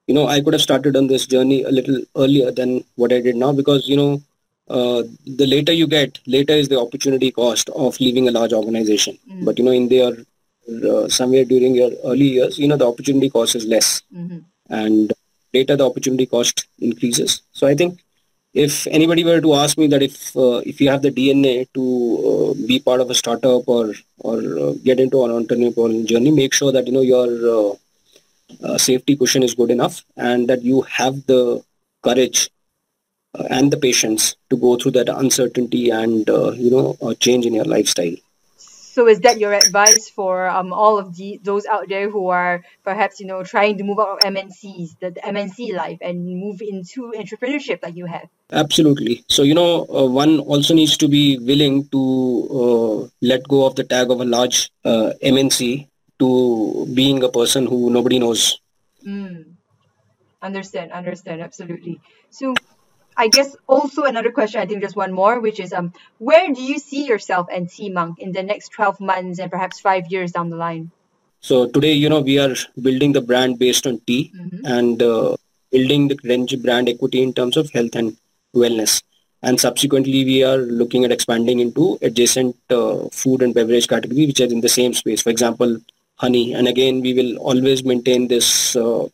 you 0.08 0.14
know, 0.14 0.28
I 0.28 0.42
could 0.42 0.54
have 0.54 0.62
started 0.70 0.96
on 0.96 1.08
this 1.08 1.26
journey 1.26 1.64
a 1.64 1.72
little 1.72 2.00
earlier 2.16 2.52
than 2.52 2.84
what 2.96 3.14
I 3.14 3.22
did 3.22 3.36
now 3.36 3.54
because 3.54 3.88
you 3.88 3.98
know. 3.98 4.22
Uh, 4.70 5.04
the 5.26 5.48
later 5.48 5.72
you 5.72 5.88
get, 5.88 6.20
later 6.28 6.52
is 6.52 6.68
the 6.68 6.78
opportunity 6.78 7.32
cost 7.32 7.70
of 7.70 7.98
leaving 8.02 8.28
a 8.28 8.32
large 8.32 8.52
organization. 8.52 9.18
Mm. 9.32 9.46
But 9.46 9.58
you 9.58 9.64
know, 9.64 9.72
in 9.72 9.88
their 9.88 10.12
uh, 10.68 11.08
somewhere 11.08 11.46
during 11.46 11.76
your 11.76 11.92
early 12.04 12.26
years, 12.26 12.60
you 12.60 12.68
know, 12.68 12.76
the 12.76 12.88
opportunity 12.88 13.30
cost 13.30 13.56
is 13.56 13.66
less. 13.66 14.02
Mm-hmm. 14.14 14.40
And 14.70 15.14
later 15.54 15.76
the 15.78 15.86
opportunity 15.86 16.26
cost 16.26 16.68
increases. 16.80 17.42
So 17.54 17.68
I 17.68 17.76
think 17.76 18.00
if 18.66 18.88
anybody 18.88 19.24
were 19.24 19.40
to 19.40 19.54
ask 19.54 19.78
me 19.78 19.88
that 19.88 20.02
if 20.02 20.36
uh, 20.36 20.60
if 20.72 20.82
you 20.82 20.90
have 20.90 21.04
the 21.04 21.12
DNA 21.12 21.68
to 21.78 21.84
uh, 22.30 22.68
be 22.68 22.80
part 22.80 23.02
of 23.02 23.10
a 23.12 23.16
startup 23.22 23.68
or 23.68 23.94
or 24.20 24.38
uh, 24.64 24.74
get 24.84 25.00
into 25.00 25.24
an 25.24 25.32
entrepreneurial 25.32 26.06
journey, 26.06 26.32
make 26.32 26.54
sure 26.54 26.72
that 26.72 26.88
you 26.88 26.94
know 26.94 27.06
your 27.14 27.28
uh, 27.56 27.74
uh, 28.66 28.78
safety 28.78 29.16
cushion 29.16 29.44
is 29.44 29.54
good 29.54 29.70
enough 29.70 30.04
and 30.16 30.48
that 30.50 30.64
you 30.64 30.82
have 31.00 31.26
the 31.28 31.62
courage 32.04 32.50
uh, 33.38 33.44
and 33.50 33.72
the 33.72 33.78
patience 33.78 34.36
to 34.50 34.58
go 34.58 34.76
through 34.76 34.96
that 35.00 35.10
uncertainty 35.10 35.90
and 35.90 36.28
you 36.66 36.72
know 36.72 37.14
change 37.20 37.46
in 37.46 37.54
your 37.54 37.70
lifestyle. 37.76 38.18
So 38.98 39.06
is 39.06 39.20
that 39.20 39.38
your 39.38 39.54
advice 39.54 40.10
for 40.10 40.50
um, 40.50 40.74
all 40.74 40.98
of 40.98 41.16
the 41.16 41.40
those 41.44 41.68
out 41.68 41.86
there 41.88 42.10
who 42.10 42.30
are 42.34 42.66
perhaps 42.84 43.20
you 43.20 43.28
know 43.28 43.44
trying 43.44 43.78
to 43.78 43.84
move 43.84 44.00
out 44.00 44.18
of 44.18 44.20
MNCs, 44.26 44.98
the, 44.98 45.12
the 45.12 45.22
MNC 45.22 45.72
life, 45.78 46.00
and 46.02 46.26
move 46.26 46.66
into 46.66 47.14
entrepreneurship 47.14 47.84
like 47.84 47.96
you 47.96 48.08
have? 48.08 48.26
Absolutely. 48.52 49.24
So 49.30 49.44
you 49.44 49.54
know, 49.54 49.86
uh, 49.86 50.10
one 50.10 50.40
also 50.40 50.74
needs 50.74 50.98
to 50.98 51.08
be 51.08 51.38
willing 51.38 51.86
to 51.90 52.02
uh, 52.50 52.98
let 53.22 53.48
go 53.48 53.68
of 53.68 53.76
the 53.76 53.84
tag 53.84 54.10
of 54.10 54.20
a 54.20 54.26
large 54.26 54.72
uh, 54.84 55.14
MNC 55.22 55.86
to 56.18 56.88
being 56.92 57.22
a 57.22 57.30
person 57.30 57.68
who 57.68 57.92
nobody 57.92 58.18
knows. 58.18 58.60
Mm. 59.06 59.46
Understand, 60.42 60.92
understand, 60.92 61.42
absolutely. 61.42 62.02
So 62.32 62.56
I 63.18 63.30
guess 63.30 63.56
also 63.66 64.04
another 64.04 64.32
question, 64.32 64.62
I 64.62 64.68
think 64.68 64.84
just 64.84 64.96
one 64.96 65.12
more, 65.12 65.40
which 65.40 65.60
is 65.60 65.74
um, 65.74 65.92
where 66.20 66.54
do 66.54 66.62
you 66.62 66.78
see 66.78 67.06
yourself 67.08 67.48
and 67.52 67.70
Monk 67.92 68.20
in 68.20 68.32
the 68.32 68.44
next 68.44 68.70
12 68.70 69.00
months 69.02 69.40
and 69.40 69.50
perhaps 69.50 69.80
five 69.80 70.06
years 70.12 70.32
down 70.32 70.52
the 70.52 70.56
line? 70.56 70.92
So 71.42 71.68
today, 71.68 71.94
you 71.94 72.10
know, 72.10 72.22
we 72.22 72.38
are 72.38 72.56
building 72.80 73.14
the 73.14 73.22
brand 73.22 73.58
based 73.58 73.88
on 73.88 74.00
tea 74.06 74.32
mm-hmm. 74.36 74.66
and 74.66 75.02
uh, 75.02 75.36
building 75.72 76.10
the 76.10 76.16
Renji 76.18 76.62
brand 76.62 76.90
equity 76.90 77.24
in 77.24 77.34
terms 77.34 77.58
of 77.58 77.72
health 77.72 77.96
and 77.96 78.18
wellness. 78.56 79.02
And 79.42 79.60
subsequently, 79.60 80.24
we 80.24 80.44
are 80.44 80.58
looking 80.58 81.04
at 81.06 81.12
expanding 81.12 81.60
into 81.60 81.98
adjacent 82.02 82.56
uh, 82.70 83.08
food 83.10 83.42
and 83.42 83.54
beverage 83.54 83.88
category, 83.88 84.28
which 84.28 84.42
are 84.42 84.46
in 84.46 84.62
the 84.62 84.70
same 84.70 84.94
space. 84.94 85.22
For 85.22 85.30
example, 85.30 85.80
honey. 86.16 86.54
And 86.54 86.68
again, 86.68 87.02
we 87.02 87.14
will 87.14 87.38
always 87.38 87.84
maintain 87.84 88.28
this 88.28 88.76
uh, 88.76 89.08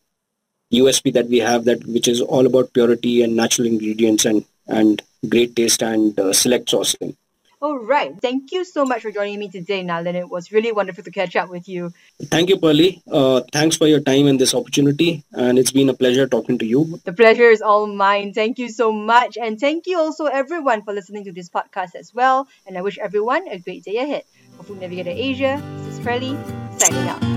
USP 0.73 1.13
that 1.13 1.27
we 1.27 1.39
have 1.39 1.65
that 1.65 1.85
which 1.85 2.07
is 2.07 2.21
all 2.21 2.45
about 2.45 2.73
purity 2.73 3.21
and 3.23 3.35
natural 3.35 3.67
ingredients 3.67 4.25
and 4.25 4.45
and 4.67 5.01
great 5.29 5.55
taste 5.55 5.83
and 5.83 6.19
uh, 6.19 6.33
select 6.33 6.67
sourcing. 6.69 7.15
All 7.63 7.79
right. 7.79 8.13
Thank 8.21 8.51
you 8.51 8.65
so 8.65 8.83
much 8.83 9.03
for 9.03 9.09
joining 9.09 9.39
me 9.39 9.47
today, 9.47 9.85
Nalin. 9.85 10.15
It 10.15 10.29
was 10.29 10.51
really 10.51 10.73
wonderful 10.73 11.01
to 11.05 11.11
catch 11.11 11.37
up 11.37 11.49
with 11.49 11.69
you. 11.69 11.93
Thank 12.23 12.49
you, 12.49 12.57
Pearly. 12.59 13.01
Uh, 13.09 13.39
thanks 13.53 13.77
for 13.77 13.87
your 13.87 14.01
time 14.01 14.27
and 14.27 14.37
this 14.37 14.53
opportunity. 14.53 15.23
And 15.31 15.57
it's 15.57 15.71
been 15.71 15.87
a 15.87 15.93
pleasure 15.93 16.27
talking 16.27 16.57
to 16.57 16.65
you. 16.65 16.99
The 17.05 17.13
pleasure 17.13 17.49
is 17.49 17.61
all 17.61 17.87
mine. 17.87 18.33
Thank 18.33 18.59
you 18.59 18.67
so 18.67 18.91
much. 18.91 19.37
And 19.37 19.57
thank 19.57 19.87
you 19.87 19.97
also, 19.97 20.25
everyone, 20.25 20.81
for 20.81 20.93
listening 20.93 21.23
to 21.23 21.31
this 21.31 21.47
podcast 21.47 21.95
as 21.95 22.13
well. 22.13 22.49
And 22.67 22.77
I 22.77 22.81
wish 22.81 22.97
everyone 22.97 23.47
a 23.47 23.59
great 23.59 23.85
day 23.85 23.95
ahead. 23.95 24.23
For 24.57 24.63
Food 24.63 24.81
Navigator 24.81 25.15
Asia, 25.15 25.63
this 25.77 25.97
is 25.97 26.05
Pearly, 26.05 26.37
signing 26.77 27.07
out. 27.07 27.32